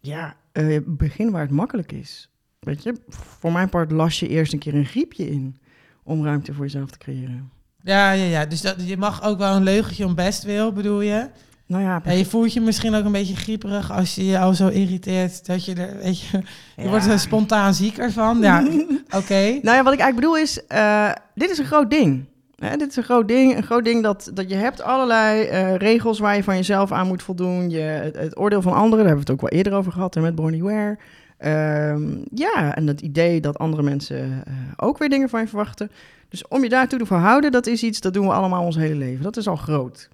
Ja, 0.00 0.36
begin 0.84 1.30
waar 1.30 1.42
het 1.42 1.50
makkelijk 1.50 1.92
is. 1.92 2.30
Weet 2.60 2.82
je, 2.82 2.94
voor 3.08 3.52
mijn 3.52 3.68
part 3.68 3.90
las 3.90 4.20
je 4.20 4.28
eerst 4.28 4.52
een 4.52 4.58
keer 4.58 4.74
een 4.74 4.84
griepje 4.84 5.30
in 5.30 5.56
om 6.02 6.24
ruimte 6.24 6.54
voor 6.54 6.64
jezelf 6.64 6.90
te 6.90 6.98
creëren. 6.98 7.50
ja, 7.82 8.12
ja, 8.12 8.24
ja. 8.24 8.46
Dus 8.46 8.60
dat, 8.60 8.88
je 8.88 8.96
mag 8.96 9.22
ook 9.22 9.38
wel 9.38 9.56
een 9.56 9.62
leugentje 9.62 10.06
om 10.06 10.14
best 10.14 10.42
wil, 10.42 10.72
bedoel 10.72 11.00
je? 11.00 11.28
Nou 11.66 11.82
ja, 11.82 12.00
Ja, 12.04 12.10
je 12.10 12.24
voelt 12.24 12.52
je 12.52 12.60
misschien 12.60 12.94
ook 12.94 13.04
een 13.04 13.12
beetje 13.12 13.36
grieperig 13.36 13.92
als 13.92 14.14
je 14.14 14.26
je 14.26 14.38
al 14.38 14.54
zo 14.54 14.68
irriteert 14.68 15.46
dat 15.46 15.64
je 15.64 15.74
er, 15.74 15.96
weet 16.02 16.20
je, 16.20 16.38
je 16.76 16.82
Ja. 16.82 16.88
wordt 16.88 17.06
er 17.06 17.18
spontaan 17.18 17.74
zieker 17.74 18.12
van. 18.12 18.38
Ja, 18.40 18.60
oké. 19.20 19.58
Nou 19.62 19.76
ja, 19.76 19.82
wat 19.82 19.92
ik 19.92 19.98
eigenlijk 20.00 20.14
bedoel 20.14 20.36
is, 20.36 20.66
eh, 20.66 21.10
dit 21.34 21.50
is 21.50 21.58
een 21.58 21.64
groot 21.64 21.90
ding. 21.90 22.24
Hè, 22.56 22.76
dit 22.76 22.88
is 22.90 22.96
een 22.96 23.02
groot 23.02 23.28
ding. 23.28 23.56
Een 23.56 23.62
groot 23.62 23.84
ding 23.84 24.02
dat, 24.02 24.30
dat 24.34 24.48
je 24.50 24.54
hebt 24.56 24.82
allerlei 24.82 25.42
eh, 25.44 25.76
regels 25.76 26.18
waar 26.18 26.36
je 26.36 26.42
van 26.44 26.56
jezelf 26.56 26.92
aan 26.92 27.06
moet 27.06 27.22
voldoen. 27.22 27.70
Je, 27.70 27.78
het, 27.80 28.16
het 28.16 28.38
oordeel 28.38 28.62
van 28.62 28.72
anderen, 28.72 28.98
daar 29.04 29.06
hebben 29.06 29.24
we 29.26 29.32
het 29.32 29.42
ook 29.42 29.50
wel 29.50 29.58
eerder 29.58 29.72
over 29.72 29.92
gehad 29.92 30.14
met 30.14 30.34
Bonnie 30.34 30.62
Ware. 30.62 30.98
Ehm, 31.38 32.02
ja, 32.34 32.74
en 32.74 32.86
het 32.86 33.00
idee 33.00 33.40
dat 33.40 33.58
andere 33.58 33.82
mensen 33.82 34.42
eh, 34.46 34.52
ook 34.76 34.98
weer 34.98 35.08
dingen 35.08 35.28
van 35.28 35.40
je 35.40 35.46
verwachten. 35.48 35.90
Dus 36.28 36.48
om 36.48 36.62
je 36.62 36.68
daartoe 36.68 36.98
te 36.98 37.06
verhouden, 37.06 37.52
dat 37.52 37.66
is 37.66 37.82
iets, 37.82 38.00
dat 38.00 38.14
doen 38.14 38.26
we 38.26 38.32
allemaal 38.32 38.64
ons 38.64 38.76
hele 38.76 38.94
leven. 38.94 39.22
Dat 39.22 39.36
is 39.36 39.48
al 39.48 39.56
groot. 39.56 40.08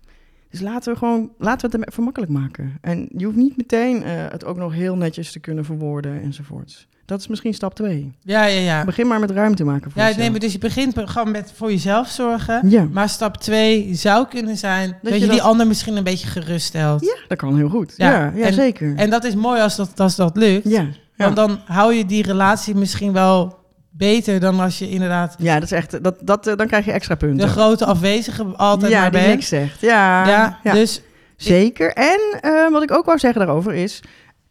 Dus 0.50 0.60
laten 0.60 0.92
we 0.92 0.98
gewoon, 0.98 1.30
laten 1.38 1.70
we 1.70 1.78
het 1.80 1.96
makkelijk 1.98 2.32
maken. 2.32 2.78
En 2.80 3.08
je 3.16 3.24
hoeft 3.24 3.36
niet 3.36 3.56
meteen 3.56 4.02
eh, 4.04 4.10
het 4.28 4.44
ook 4.44 4.56
nog 4.56 4.72
heel 4.72 4.96
netjes 4.96 5.32
te 5.32 5.38
kunnen 5.38 5.64
verwoorden 5.64 6.22
enzovoorts. 6.22 6.88
Dat 7.04 7.20
is 7.20 7.26
misschien 7.26 7.54
stap 7.54 7.74
twee. 7.74 8.12
Ja, 8.22 8.44
ja, 8.44 8.60
ja. 8.60 8.84
Begin 8.84 9.06
maar 9.06 9.20
met 9.20 9.30
ruimte 9.30 9.64
maken 9.64 9.90
voor 9.90 10.00
Ja, 10.00 10.06
jezelf. 10.06 10.20
nee, 10.22 10.30
maar 10.30 10.40
dus 10.40 10.52
je 10.52 10.58
begint 10.58 10.94
gewoon 11.04 11.30
met 11.30 11.52
voor 11.56 11.70
jezelf 11.70 12.08
zorgen. 12.08 12.70
Ja. 12.70 12.88
Maar 12.92 13.08
stap 13.08 13.36
twee 13.36 13.94
zou 13.94 14.26
kunnen 14.28 14.56
zijn 14.56 14.96
dat, 15.02 15.12
je 15.12 15.20
je, 15.20 15.28
die 15.28 15.42
ander 15.42 15.66
misschien 15.66 15.96
een 15.96 16.04
beetje 16.04 16.26
gerust 16.26 16.66
stelt. 16.66 17.00
ja, 17.04 17.16
dat 17.28 17.38
kan 17.38 17.56
heel 17.56 17.68
goed. 17.68 17.94
Ja, 17.96 18.10
Ja, 18.10 18.32
ja, 18.34 18.46
en- 18.46 18.52
zeker. 18.52 18.96
En 18.96 19.10
dat 19.10 19.24
is 19.24 19.34
mooi 19.34 19.60
als 19.60 19.76
dat, 19.76 20.00
als 20.00 20.16
dat 20.16 20.36
lukt. 20.36 20.68
ja, 20.68 20.80
ja. 20.80 21.24
Want 21.24 21.36
dan 21.36 21.58
hou 21.64 21.94
je 21.94 22.06
die 22.06 22.22
relatie 22.22 22.74
misschien 22.74 23.12
wel 23.12 23.58
beter 24.00 24.40
dan 24.40 24.60
als 24.60 24.78
je 24.78 24.88
inderdaad 24.88 25.34
ja, 25.38 25.54
dat 25.54 25.62
is 25.62 25.72
echt, 25.72 26.02
dat, 26.04 26.16
dat, 26.22 26.46
eh, 26.46 26.56
dan 26.56 26.66
krijg 26.66 26.84
je 26.84 26.92
extra 26.92 27.14
punten. 27.14 27.46
de 27.46 27.52
grote 27.52 27.84
afwezige 27.84 28.44
altijd 28.44 28.92
ja, 28.92 29.00
maar 29.00 29.10
die 29.10 29.20
niks 29.20 29.48
zegt. 29.48 29.80
Ja, 29.80 30.26
Ja, 30.28 30.58
ja, 30.62 30.72
dus 30.72 31.02
zeker. 31.36 31.92
En 31.92 32.20
eh, 32.40 32.70
wat 32.70 32.82
ik 32.82 32.90
ook 32.92 33.04
wou 33.04 33.18
zeggen 33.18 33.40
daarover 33.40 33.74
is, 33.74 34.02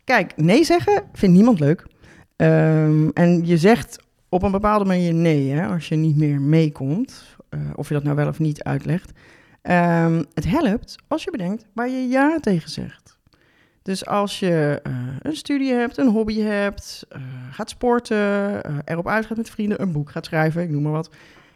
kijk, 0.04 0.34
nee 0.36 0.64
zeggen 0.64 1.04
vindt 1.14 1.36
niemand 1.36 1.60
leuk. 1.60 1.86
Ehm, 2.36 3.10
en 3.14 3.46
je 3.46 3.58
zegt 3.58 3.98
op 4.30 4.44
een 4.44 4.52
bepaalde 4.52 4.86
manier 4.86 5.14
nee, 5.14 5.52
hè, 5.52 5.68
als 5.68 5.88
je 5.88 5.96
niet 5.96 6.18
meer 6.18 6.42
meekomt. 6.42 7.24
eh, 7.50 7.60
of 7.76 7.88
je 7.88 7.94
dat 7.94 8.04
nou 8.04 8.16
wel 8.16 8.28
of 8.28 8.40
niet 8.40 8.64
uitlegt. 8.64 9.12
Ehm, 9.62 10.24
het 10.34 10.46
helpt 10.48 10.96
als 11.08 11.24
je 11.24 11.32
bedenkt 11.32 11.66
waar 11.74 11.90
je 11.90 12.08
ja 12.08 12.38
tegen 12.40 12.70
zegt. 12.70 13.19
Dus 13.82 14.06
als 14.06 14.40
je 14.40 14.80
eh, 14.84 14.94
een 15.20 15.36
studie 15.36 15.74
hebt, 15.74 15.98
een 15.98 16.08
hobby 16.08 16.40
hebt, 16.40 17.06
eh, 17.10 17.22
gaat 17.52 17.70
sporten, 17.70 18.18
eh, 18.64 18.78
erop 18.86 19.08
uitgaat 19.08 19.38
met 19.38 19.50
vrienden, 19.50 19.82
een 19.82 19.92
boek 19.92 20.10
gaat 20.10 20.26
schrijven, 20.26 20.62
ik 20.62 20.70
noem 20.70 20.82
maar 20.82 20.92
wat. 20.92 21.10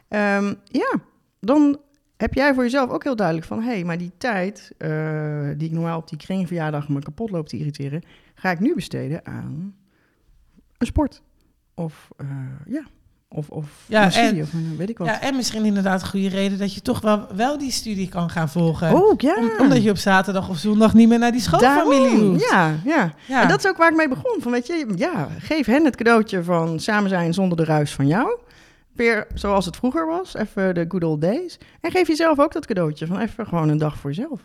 Ehm, 0.07 0.53
ja, 0.63 0.93
dan 1.39 1.79
heb 2.17 2.33
jij 2.33 2.53
voor 2.53 2.63
jezelf 2.63 2.89
ook 2.89 3.03
heel 3.03 3.15
duidelijk 3.15 3.47
van... 3.47 3.61
hé, 3.61 3.71
hey, 3.71 3.83
maar 3.83 3.97
die 3.97 4.11
tijd 4.17 4.75
die 5.57 5.67
ik 5.67 5.71
normaal 5.71 5.97
op 5.97 6.09
die 6.09 6.17
kringverjaardag 6.17 6.89
me 6.89 6.99
kapot 6.99 7.29
loop 7.29 7.47
te 7.47 7.57
irriteren... 7.57 8.01
ga 8.35 8.51
ik 8.51 8.59
nu 8.59 8.75
besteden 8.75 9.25
aan 9.25 9.75
een 10.77 10.87
sport. 10.87 11.21
Of 11.73 12.07
ja, 12.65 12.83
of, 13.35 13.49
of 13.49 13.65
Ja, 13.85 14.05
een 14.05 14.11
studie, 14.11 14.29
en- 14.29 14.41
of 14.41 14.53
een, 14.53 14.75
weet 14.77 14.89
ik 14.89 14.97
wat. 14.97 15.07
ja, 15.07 15.21
en 15.21 15.35
misschien 15.35 15.65
inderdaad 15.65 16.01
een 16.01 16.07
goede 16.07 16.29
reden 16.29 16.57
dat 16.57 16.73
je 16.73 16.81
toch 16.81 17.01
wel, 17.01 17.27
wel 17.35 17.57
die 17.57 17.71
studie 17.71 18.09
kan 18.09 18.29
gaan 18.29 18.49
volgen. 18.49 18.89
Ook, 18.89 19.21
ja. 19.21 19.35
Om- 19.37 19.51
omdat 19.59 19.83
je 19.83 19.89
op 19.89 19.97
zaterdag 19.97 20.49
of 20.49 20.57
zondag 20.57 20.93
niet 20.93 21.07
meer 21.07 21.19
naar 21.19 21.31
die 21.31 21.41
schoolfamilie 21.41 22.19
hoeft. 22.25 22.49
Ja, 22.49 22.75
ja. 22.85 23.13
Ja. 23.27 23.41
En 23.41 23.47
dat 23.47 23.59
is 23.59 23.67
ook 23.67 23.77
waar 23.77 23.91
ik 23.91 23.97
mee 23.97 24.09
begon. 24.09 24.41
Van, 24.41 24.51
weet 24.51 24.67
je, 24.67 24.85
ja, 24.95 25.27
geef 25.39 25.65
hen 25.65 25.85
het 25.85 25.95
cadeautje 25.95 26.43
van 26.43 26.79
samen 26.79 27.09
zijn 27.09 27.33
zonder 27.33 27.57
de 27.57 27.63
ruis 27.65 27.91
van 27.93 28.07
jou. 28.07 28.37
Weer 28.93 29.27
zoals 29.33 29.65
het 29.65 29.75
vroeger 29.75 30.07
was, 30.07 30.33
even 30.35 30.75
de 30.75 30.85
good 30.87 31.03
old 31.03 31.21
days. 31.21 31.57
En 31.81 31.91
geef 31.91 32.07
jezelf 32.07 32.39
ook 32.39 32.53
dat 32.53 32.65
cadeautje 32.65 33.07
van 33.07 33.19
even 33.19 33.45
gewoon 33.47 33.69
een 33.69 33.77
dag 33.77 33.97
voor 33.97 34.09
jezelf. 34.09 34.39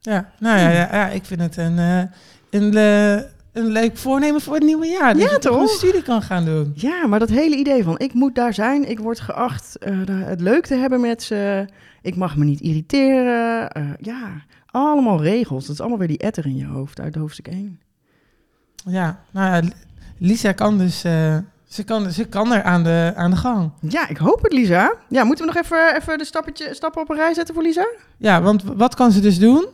Ja, 0.00 0.30
nou 0.38 0.58
ja, 0.58 0.70
ja, 0.70 0.88
ja, 0.92 1.08
ik 1.08 1.24
vind 1.24 1.40
het 1.40 1.56
een, 1.56 1.78
eh, 1.78 2.02
een, 2.50 2.76
eh, 2.76 3.24
een 3.58 3.66
leuk 3.66 3.96
voornemen 3.96 4.40
voor 4.40 4.54
het 4.54 4.62
nieuwe 4.62 4.86
jaar. 4.86 5.12
Dat 5.14 5.22
Ja, 5.22 5.30
je 5.30 5.38
toch 5.38 5.60
een 5.60 5.68
studie 5.68 6.02
kan 6.02 6.22
gaan 6.22 6.44
doen. 6.44 6.72
Ja, 6.74 7.06
maar 7.06 7.18
dat 7.18 7.28
hele 7.28 7.56
idee 7.56 7.82
van 7.84 7.98
ik 7.98 8.12
moet 8.14 8.34
daar 8.34 8.54
zijn, 8.54 8.88
ik 8.90 8.98
word 8.98 9.20
geacht 9.20 9.78
eh, 9.78 9.92
het 10.06 10.40
leuk 10.40 10.66
te 10.66 10.74
hebben 10.74 11.00
met 11.00 11.22
ze, 11.22 11.66
ik 12.02 12.16
mag 12.16 12.36
me 12.36 12.44
niet 12.44 12.60
irriteren. 12.60 13.70
eh, 13.70 13.82
ja, 14.00 14.42
allemaal 14.66 15.22
regels. 15.22 15.64
Dat 15.66 15.74
is 15.74 15.80
allemaal 15.80 15.98
weer 15.98 16.08
die 16.08 16.18
etter 16.18 16.46
in 16.46 16.56
je 16.56 16.66
hoofd 16.66 17.00
uit 17.00 17.14
hoofdstuk 17.14 17.48
1. 17.48 17.80
Ja, 18.86 19.20
nou 19.30 19.54
ja, 19.64 19.70
Lisa 20.18 20.52
kan 20.52 20.78
dus... 20.78 21.04
eh, 21.04 21.36
ze, 21.68 21.84
kan, 21.84 22.10
ze 22.10 22.24
kan 22.24 22.52
er 22.52 22.62
aan 22.62 22.82
de, 22.84 23.12
aan 23.16 23.30
de 23.30 23.36
gang. 23.36 23.70
Ja, 23.80 24.08
ik 24.08 24.16
hoop 24.16 24.42
het, 24.42 24.52
Lisa. 24.52 24.94
Ja, 25.08 25.24
moeten 25.24 25.46
we 25.46 25.52
nog 25.52 25.62
even, 25.64 25.96
even 25.96 26.18
de 26.18 26.24
stappetje, 26.24 26.74
stappen 26.74 27.02
op 27.02 27.10
een 27.10 27.16
rij 27.16 27.34
zetten 27.34 27.54
voor 27.54 27.62
Lisa? 27.62 27.86
Ja, 28.16 28.42
want 28.42 28.62
wat 28.64 28.94
kan 28.94 29.12
ze 29.12 29.20
dus 29.20 29.38
doen? 29.38 29.66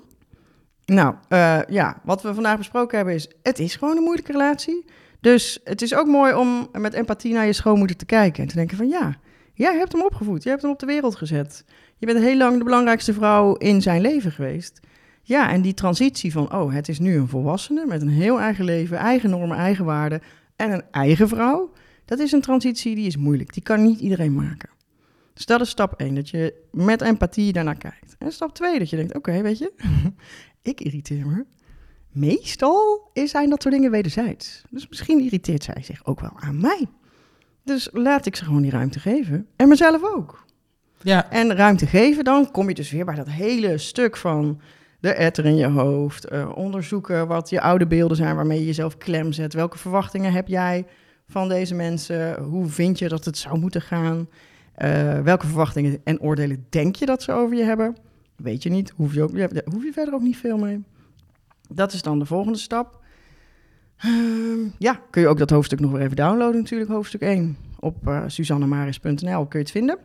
Nou, 0.86 1.14
eh, 1.28 1.60
ja, 1.68 2.00
wat 2.02 2.22
we 2.22 2.34
vandaag 2.34 2.56
besproken 2.56 2.96
hebben 2.96 3.14
is, 3.14 3.28
het 3.42 3.58
is 3.58 3.76
gewoon 3.76 3.96
een 3.96 4.02
moeilijke 4.02 4.32
relatie. 4.32 4.84
Dus 5.20 5.60
het 5.64 5.82
is 5.82 5.94
ook 5.94 6.06
mooi 6.06 6.34
om 6.34 6.68
met 6.72 6.94
empathie 6.94 7.32
naar 7.32 7.46
je 7.46 7.52
schoonmoeder 7.52 7.96
te 7.96 8.04
kijken 8.04 8.42
en 8.42 8.48
te 8.48 8.54
denken 8.54 8.76
van 8.76 8.88
ja, 8.88 9.16
jij 9.54 9.76
hebt 9.76 9.92
hem 9.92 10.02
opgevoed, 10.02 10.42
jij 10.42 10.52
hebt 10.52 10.64
hem 10.64 10.72
op 10.72 10.78
de 10.78 10.86
wereld 10.86 11.16
gezet. 11.16 11.64
Je 11.98 12.06
bent 12.06 12.18
heel 12.18 12.36
lang 12.36 12.58
de 12.58 12.64
belangrijkste 12.64 13.12
vrouw 13.12 13.54
in 13.54 13.82
zijn 13.82 14.00
leven 14.00 14.32
geweest. 14.32 14.80
Ja, 15.22 15.50
en 15.50 15.62
die 15.62 15.74
transitie 15.74 16.32
van, 16.32 16.54
oh, 16.54 16.72
het 16.72 16.88
is 16.88 16.98
nu 16.98 17.16
een 17.16 17.28
volwassene 17.28 17.86
met 17.86 18.02
een 18.02 18.08
heel 18.08 18.40
eigen 18.40 18.64
leven, 18.64 18.96
eigen 18.96 19.30
normen, 19.30 19.56
eigen 19.56 19.84
waarden 19.84 20.22
en 20.56 20.72
een 20.72 20.82
eigen 20.90 21.28
vrouw. 21.28 21.72
Dat 22.04 22.18
is 22.18 22.32
een 22.32 22.40
transitie 22.40 22.94
die 22.94 23.06
is 23.06 23.16
moeilijk, 23.16 23.52
die 23.52 23.62
kan 23.62 23.82
niet 23.82 24.00
iedereen 24.00 24.34
maken. 24.34 24.68
Dus 25.34 25.46
dat 25.46 25.60
is 25.60 25.68
stap 25.68 25.94
1, 26.00 26.14
dat 26.14 26.28
je 26.28 26.54
met 26.70 27.02
empathie 27.02 27.52
daarnaar 27.52 27.76
kijkt. 27.78 28.16
En 28.18 28.32
stap 28.32 28.54
2, 28.54 28.78
dat 28.78 28.90
je 28.90 28.96
denkt, 28.96 29.14
oké, 29.14 29.42
weet 29.42 29.58
je, 29.58 29.72
ik 30.62 30.80
irriteer 30.80 31.26
me. 31.26 31.44
meestal 32.12 33.10
is- 33.12 33.30
zijn 33.30 33.50
dat 33.50 33.62
soort 33.62 33.74
dingen 33.74 33.90
wederzijds. 33.90 34.62
Dus 34.70 34.88
misschien 34.88 35.20
irriteert 35.20 35.62
zij 35.64 35.82
zich 35.82 36.06
ook 36.06 36.20
wel 36.20 36.32
aan 36.36 36.60
mij. 36.60 36.86
Dus 37.64 37.88
laat 37.92 38.26
ik 38.26 38.36
ze 38.36 38.44
gewoon 38.44 38.62
die 38.62 38.70
ruimte 38.70 38.98
geven. 39.00 39.46
En 39.56 39.68
mezelf 39.68 40.02
ook. 40.14 40.44
Ja, 41.02 41.30
En 41.30 41.54
ruimte 41.56 41.86
geven, 41.86 42.24
dan 42.24 42.50
kom 42.50 42.68
je 42.68 42.74
dus 42.74 42.90
weer 42.90 43.04
bij 43.04 43.14
dat 43.14 43.28
hele 43.28 43.78
stuk 43.78 44.16
van 44.16 44.60
de 45.00 45.12
etter 45.12 45.44
in 45.46 45.56
je 45.56 45.66
hoofd. 45.66 46.24
eh, 46.24 46.50
onderzoeken 46.56 47.26
wat 47.26 47.50
je 47.50 47.60
oude 47.60 47.86
beelden 47.86 48.16
zijn 48.16 48.36
waarmee 48.36 48.58
je 48.58 48.66
jezelf 48.66 48.98
klem 48.98 49.32
zet. 49.32 49.54
Welke 49.54 49.78
verwachtingen 49.78 50.32
heb 50.32 50.48
jij 50.48 50.86
van 51.28 51.48
deze 51.48 51.74
mensen? 51.74 52.42
Hoe 52.42 52.66
vind 52.66 52.98
je 52.98 53.08
dat 53.08 53.24
het 53.24 53.38
zou 53.38 53.58
moeten 53.58 53.82
gaan? 53.82 54.28
Eh, 54.74 55.20
welke 55.20 55.46
verwachtingen 55.46 56.00
en 56.04 56.20
oordelen 56.20 56.66
denk 56.68 56.96
je 56.96 57.06
dat 57.06 57.22
ze 57.22 57.32
over 57.32 57.56
je 57.56 57.62
hebben? 57.62 57.96
Weet 58.36 58.62
je 58.62 58.70
niet, 58.70 58.92
hoef 58.96 59.14
je, 59.14 59.22
ook, 59.22 59.30
hoef 59.64 59.84
je 59.84 59.92
verder 59.92 60.14
ook 60.14 60.22
niet 60.22 60.36
veel 60.36 60.58
mee. 60.58 60.82
Dat 61.68 61.92
is 61.92 62.02
dan 62.02 62.18
de 62.18 62.26
volgende 62.26 62.58
stap. 62.58 63.02
Ehm, 63.96 64.68
ja, 64.78 65.00
kun 65.10 65.22
je 65.22 65.28
ook 65.28 65.38
dat 65.38 65.50
hoofdstuk 65.50 65.80
nog 65.80 65.90
weer 65.90 66.00
even 66.00 66.16
downloaden 66.16 66.60
natuurlijk, 66.60 66.90
hoofdstuk 66.90 67.20
1. 67.20 67.56
Op 67.80 68.08
uh, 68.08 68.22
suzannemaris.nl 68.26 69.46
kun 69.46 69.58
je 69.58 69.64
het 69.64 69.70
vinden. 69.70 69.98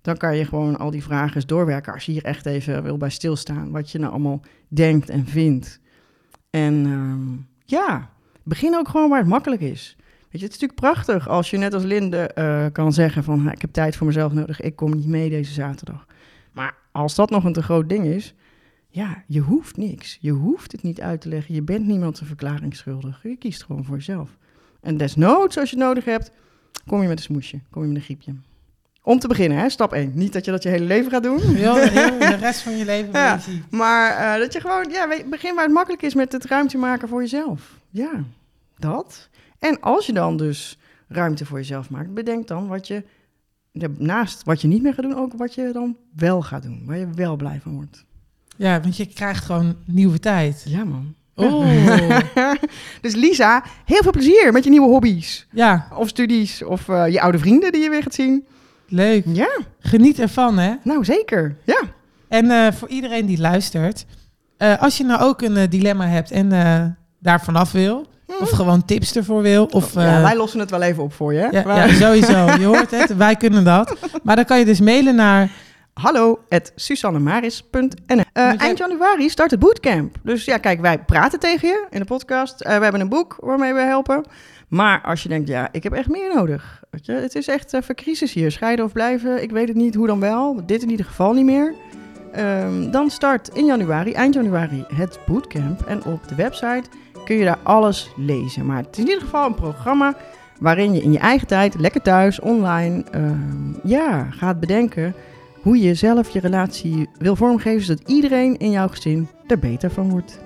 Dan 0.00 0.16
kan 0.16 0.36
je 0.36 0.44
gewoon 0.44 0.78
al 0.78 0.90
die 0.90 1.02
vragen 1.02 1.34
eens 1.34 1.46
doorwerken 1.46 1.92
als 1.92 2.06
je 2.06 2.12
hier 2.12 2.24
echt 2.24 2.46
even 2.46 2.82
wil 2.82 2.96
bij 2.96 3.10
stilstaan. 3.10 3.70
Wat 3.70 3.90
je 3.90 3.98
nou 3.98 4.10
allemaal 4.12 4.40
denkt 4.68 5.08
en 5.08 5.26
vindt. 5.26 5.80
En 6.50 6.84
ehm, 6.86 7.36
ja, 7.64 8.10
begin 8.42 8.76
ook 8.76 8.88
gewoon 8.88 9.08
waar 9.08 9.18
het 9.18 9.28
makkelijk 9.28 9.60
is. 9.60 9.96
Weet 10.32 10.40
je, 10.40 10.46
het 10.46 10.56
is 10.56 10.60
natuurlijk 10.60 10.94
prachtig 10.94 11.28
als 11.28 11.50
je 11.50 11.56
net 11.56 11.74
als 11.74 11.82
Linde 11.82 12.26
eh, 12.26 12.66
kan 12.72 12.92
zeggen 12.92 13.24
van... 13.24 13.50
ik 13.50 13.60
heb 13.60 13.72
tijd 13.72 13.96
voor 13.96 14.06
mezelf 14.06 14.32
nodig, 14.32 14.60
ik 14.60 14.76
kom 14.76 14.94
niet 14.94 15.06
mee 15.06 15.30
deze 15.30 15.52
zaterdag. 15.52 16.06
Maar 16.52 16.74
als 16.92 17.14
dat 17.14 17.30
nog 17.30 17.44
een 17.44 17.52
te 17.52 17.62
groot 17.62 17.88
ding 17.88 18.04
is... 18.04 18.34
ja, 18.88 19.22
je 19.26 19.40
hoeft 19.40 19.76
niks. 19.76 20.18
Je 20.20 20.30
hoeft 20.30 20.72
het 20.72 20.82
niet 20.82 21.00
uit 21.00 21.20
te 21.20 21.28
leggen. 21.28 21.54
Je 21.54 21.62
bent 21.62 21.86
niemand 21.86 22.20
een 22.20 22.26
verklaring 22.26 22.76
schuldig. 22.76 23.20
Je 23.22 23.36
kiest 23.36 23.62
gewoon 23.64 23.84
voor 23.84 23.96
jezelf. 23.96 24.36
En 24.80 24.96
desnoods, 24.96 25.58
als 25.58 25.70
je 25.70 25.76
het 25.76 25.84
nodig 25.84 26.04
hebt, 26.04 26.30
kom 26.86 27.02
je 27.02 27.08
met 27.08 27.18
een 27.18 27.24
smoesje. 27.24 27.60
Kom 27.70 27.82
je 27.82 27.88
met 27.88 27.96
een 27.96 28.02
griepje. 28.02 28.34
Om 29.02 29.18
te 29.18 29.28
beginnen, 29.28 29.58
hè, 29.58 29.68
stap 29.68 29.92
1. 29.92 30.12
Niet 30.14 30.32
dat 30.32 30.44
je 30.44 30.50
dat 30.50 30.62
je 30.62 30.68
hele 30.68 30.84
leven 30.84 31.10
gaat 31.10 31.22
doen. 31.22 31.40
heel, 31.40 31.74
heel 31.74 32.18
de 32.18 32.36
rest 32.46 32.60
van 32.60 32.76
je 32.76 32.84
leven 32.84 33.12
Ja. 33.12 33.40
Maar 33.70 34.16
eh, 34.16 34.40
dat 34.40 34.52
je 34.52 34.60
gewoon, 34.60 34.88
ja, 34.90 35.08
begin 35.26 35.54
waar 35.54 35.64
het 35.64 35.74
makkelijk 35.74 36.02
is 36.02 36.14
met 36.14 36.32
het 36.32 36.44
ruimte 36.44 36.78
maken 36.78 37.08
voor 37.08 37.20
jezelf. 37.20 37.78
Ja, 37.90 38.24
dat. 38.78 39.28
En 39.62 39.80
als 39.80 40.06
je 40.06 40.12
dan 40.12 40.36
dus 40.36 40.78
ruimte 41.08 41.46
voor 41.46 41.58
jezelf 41.58 41.90
maakt, 41.90 42.14
bedenk 42.14 42.46
dan 42.46 42.68
wat 42.68 42.86
je, 42.86 43.04
naast 43.98 44.42
wat 44.44 44.60
je 44.60 44.68
niet 44.68 44.82
meer 44.82 44.94
gaat 44.94 45.04
doen, 45.04 45.16
ook 45.16 45.32
wat 45.36 45.54
je 45.54 45.70
dan 45.72 45.96
wel 46.16 46.42
gaat 46.42 46.62
doen. 46.62 46.82
Waar 46.86 46.98
je 46.98 47.10
wel 47.14 47.36
blij 47.36 47.60
van 47.62 47.74
wordt. 47.74 48.04
Ja, 48.56 48.80
want 48.80 48.96
je 48.96 49.06
krijgt 49.06 49.44
gewoon 49.44 49.76
nieuwe 49.84 50.18
tijd. 50.18 50.64
Ja, 50.68 50.84
man. 50.84 51.14
Oh, 51.34 51.66
dus 53.00 53.14
Lisa, 53.14 53.64
heel 53.84 54.02
veel 54.02 54.10
plezier 54.10 54.52
met 54.52 54.64
je 54.64 54.70
nieuwe 54.70 54.86
hobby's. 54.88 55.46
ja, 55.52 55.88
Of 55.96 56.08
studies, 56.08 56.62
of 56.64 56.88
eh, 56.88 57.08
je 57.08 57.20
oude 57.20 57.38
vrienden 57.38 57.72
die 57.72 57.82
je 57.82 57.90
weer 57.90 58.02
gaat 58.02 58.14
zien. 58.14 58.46
leuk. 58.88 59.24
Ja, 59.26 59.58
Geniet 59.78 60.18
ervan, 60.18 60.58
hè. 60.58 60.74
nou 60.84 61.04
zeker. 61.04 61.56
Ja. 61.64 61.82
En 62.28 62.50
eh, 62.50 62.72
voor 62.72 62.88
iedereen 62.88 63.26
die 63.26 63.38
luistert, 63.40 64.06
eh, 64.56 64.82
als 64.82 64.96
je 64.96 65.04
nou 65.04 65.20
ook 65.22 65.42
een 65.42 65.70
dilemma 65.70 66.06
hebt 66.06 66.30
en 66.30 66.48
daar 67.20 67.42
vanaf 67.44 67.72
wil, 67.72 68.06
of 68.40 68.50
gewoon 68.50 68.84
tips 68.84 69.16
ervoor 69.16 69.42
wil, 69.42 69.64
of... 69.64 69.94
ja, 69.94 70.16
eh, 70.16 70.22
wij 70.22 70.36
lossen 70.36 70.60
het 70.60 70.70
wel 70.70 70.82
even 70.82 71.02
op 71.02 71.12
voor 71.12 71.32
je. 71.34 71.48
ja, 71.50 71.88
sowieso. 71.88 72.46
Je 72.58 72.64
hoort 72.64 72.90
het, 72.90 73.16
wij 73.26 73.36
kunnen 73.36 73.64
dat. 73.64 73.96
Maar 74.22 74.36
dan 74.36 74.44
kan 74.44 74.58
je 74.58 74.64
dus 74.64 74.80
mailen 74.80 75.14
naar... 75.14 75.50
Hallo, 75.92 76.40
at 76.48 76.72
susannemaris.nl. 76.76 77.90
Eh, 78.08 78.24
jij- 78.32 78.56
eind 78.56 78.78
januari 78.78 79.28
start 79.28 79.50
het 79.50 79.60
bootcamp. 79.60 80.16
Dus 80.22 80.44
ja, 80.44 80.56
kijk, 80.58 80.80
wij 80.80 80.98
praten 80.98 81.38
tegen 81.38 81.68
je 81.68 81.86
in 81.90 81.98
de 81.98 82.04
podcast. 82.06 82.60
Eh, 82.60 82.76
we 82.76 82.82
hebben 82.82 83.00
een 83.00 83.08
boek 83.08 83.36
waarmee 83.40 83.72
we 83.74 83.80
helpen. 83.80 84.24
Maar 84.68 85.00
als 85.02 85.22
je 85.22 85.28
denkt, 85.28 85.48
ja, 85.48 85.68
ik 85.72 85.82
heb 85.82 85.92
echt 85.92 86.08
meer 86.08 86.34
nodig. 86.34 86.82
Weet 86.90 87.06
je, 87.06 87.12
het 87.12 87.34
is 87.34 87.48
echt 87.48 87.72
even 87.72 87.94
crisis 87.94 88.32
hier. 88.32 88.50
Scheiden 88.50 88.84
of 88.84 88.92
blijven, 88.92 89.42
ik 89.42 89.50
weet 89.50 89.68
het 89.68 89.76
niet, 89.76 89.94
hoe 89.94 90.06
dan 90.06 90.20
wel. 90.20 90.60
Dit 90.66 90.82
in 90.82 90.90
ieder 90.90 91.06
geval 91.06 91.32
niet 91.32 91.44
meer. 91.44 91.74
Ehm, 92.32 92.90
dan 92.90 93.10
start 93.10 93.48
in 93.52 93.64
januari, 93.64 94.12
eind 94.12 94.34
januari, 94.34 94.84
het 94.94 95.18
bootcamp. 95.26 95.82
En 95.86 96.04
op 96.04 96.28
de 96.28 96.34
website 96.34 96.82
kun 97.32 97.40
je 97.40 97.46
daar 97.46 97.62
alles 97.62 98.10
lezen. 98.16 98.66
Maar 98.66 98.76
het 98.76 98.88
is 98.92 98.98
in 98.98 99.06
ieder 99.06 99.22
geval 99.22 99.46
een 99.46 99.54
programma 99.54 100.14
waarin 100.58 100.92
je 100.92 101.02
in 101.02 101.12
je 101.12 101.18
eigen 101.18 101.46
tijd, 101.46 101.74
lekker 101.78 102.02
thuis, 102.02 102.40
online, 102.40 103.04
ehm, 103.10 103.72
ja, 103.82 104.26
gaat 104.30 104.60
bedenken 104.60 105.14
hoe 105.62 105.78
je 105.78 105.94
zelf 105.94 106.28
je 106.28 106.40
relatie 106.40 107.08
wil 107.18 107.36
vormgeven, 107.36 107.82
zodat 107.82 108.08
iedereen 108.08 108.56
in 108.56 108.70
jouw 108.70 108.88
gezin 108.88 109.28
er 109.46 109.58
beter 109.58 109.90
van 109.90 110.10
wordt. 110.10 110.40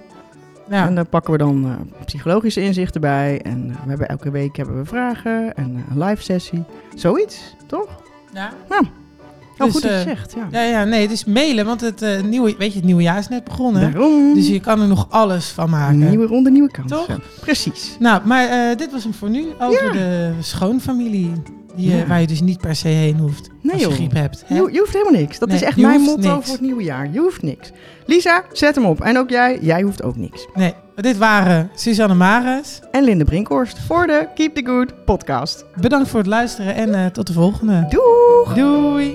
Ja, 0.68 0.86
En 0.86 0.94
daar 0.94 1.08
pakken 1.08 1.32
we 1.32 1.38
dan 1.38 1.64
eh, 1.64 2.04
psychologische 2.04 2.62
inzichten 2.62 3.00
bij. 3.00 3.40
En 3.42 3.70
eh, 3.70 3.82
we 3.82 3.88
hebben 3.88 4.08
elke 4.08 4.30
week 4.30 4.56
hebben 4.56 4.76
we 4.76 4.84
vragen 4.84 5.54
en 5.54 5.76
eh, 5.76 5.82
een 5.90 6.04
live 6.04 6.22
sessie. 6.22 6.64
Zoiets, 6.94 7.56
toch? 7.66 8.02
ja. 8.68 8.80
Dus, 9.64 9.72
goed 9.72 9.82
dat 9.82 9.90
je 9.90 9.96
eh, 9.96 10.02
zegt, 10.02 10.34
ja. 10.34 10.48
ja, 10.50 10.62
ja, 10.62 10.84
nee, 10.84 11.08
dus 11.08 11.24
mailen, 11.24 11.64
want 11.66 11.80
het 11.80 12.02
eh, 12.02 12.22
nieuwe, 12.22 12.54
weet 12.58 12.70
je, 12.70 12.76
het 12.76 12.84
nieuwe 12.84 13.02
jaar 13.02 13.18
is 13.18 13.28
net 13.28 13.44
begonnen. 13.44 13.92
Daarom. 13.92 14.34
Dus 14.34 14.48
je 14.48 14.60
kan 14.60 14.80
er 14.80 14.88
nog 14.88 15.06
alles 15.10 15.48
van 15.48 15.70
maken. 15.70 15.98
Nieuwe 16.08 16.26
ronde, 16.26 16.50
nieuwe 16.50 16.70
kansen. 16.70 16.96
Toch? 16.96 17.18
Precies. 17.40 17.96
Nou, 17.98 18.20
maar 18.24 18.48
eh, 18.48 18.76
dit 18.76 18.92
was 18.92 19.02
hem 19.02 19.14
voor 19.14 19.30
nu 19.30 19.46
over 19.58 19.92
de 19.92 20.32
schoonfamilie. 20.40 21.32
Die, 21.76 21.96
Ja. 21.96 22.06
Waar 22.06 22.20
je 22.20 22.26
dus 22.26 22.40
niet 22.40 22.60
per 22.60 22.76
se 22.76 22.88
heen 22.88 23.18
hoeft 23.18 23.50
Nee, 23.62 23.72
als 23.72 23.82
je 23.82 23.88
joh. 23.88 23.96
griep 23.96 24.12
hebt. 24.12 24.42
hè? 24.46 24.54
Je, 24.56 24.68
je 24.72 24.78
hoeft 24.78 24.92
helemaal 24.92 25.20
niks. 25.20 25.38
Dat 25.38 25.48
Nee, 25.48 25.56
is 25.56 25.62
echt 25.62 25.76
mijn 25.76 26.00
motto 26.00 26.32
niks. 26.34 26.44
voor 26.44 26.54
het 26.54 26.60
nieuwe 26.64 26.82
jaar. 26.82 27.08
Je 27.12 27.18
hoeft 27.18 27.42
niks. 27.42 27.70
Lisa, 28.06 28.44
zet 28.52 28.74
hem 28.74 28.84
op. 28.84 29.00
En 29.00 29.18
ook 29.18 29.30
jij, 29.30 29.58
jij 29.60 29.82
hoeft 29.82 30.02
ook 30.02 30.16
niks. 30.16 30.46
Nee, 30.54 30.74
dit 30.94 31.16
waren 31.16 31.70
Suzanne 31.74 32.14
Mares. 32.14 32.80
En 32.90 33.02
Linde 33.04 33.24
Brinkhorst 33.24 33.78
voor 33.78 34.06
de 34.06 34.28
Keep 34.34 34.54
the 34.54 34.62
Good 34.64 35.04
podcast. 35.04 35.64
Bedankt 35.80 36.08
voor 36.08 36.18
het 36.18 36.28
luisteren 36.28 36.74
en 36.74 36.94
eh, 36.94 37.06
tot 37.06 37.26
de 37.26 37.32
volgende. 37.32 37.86
Doeg! 37.88 38.54
Doei! 38.54 39.14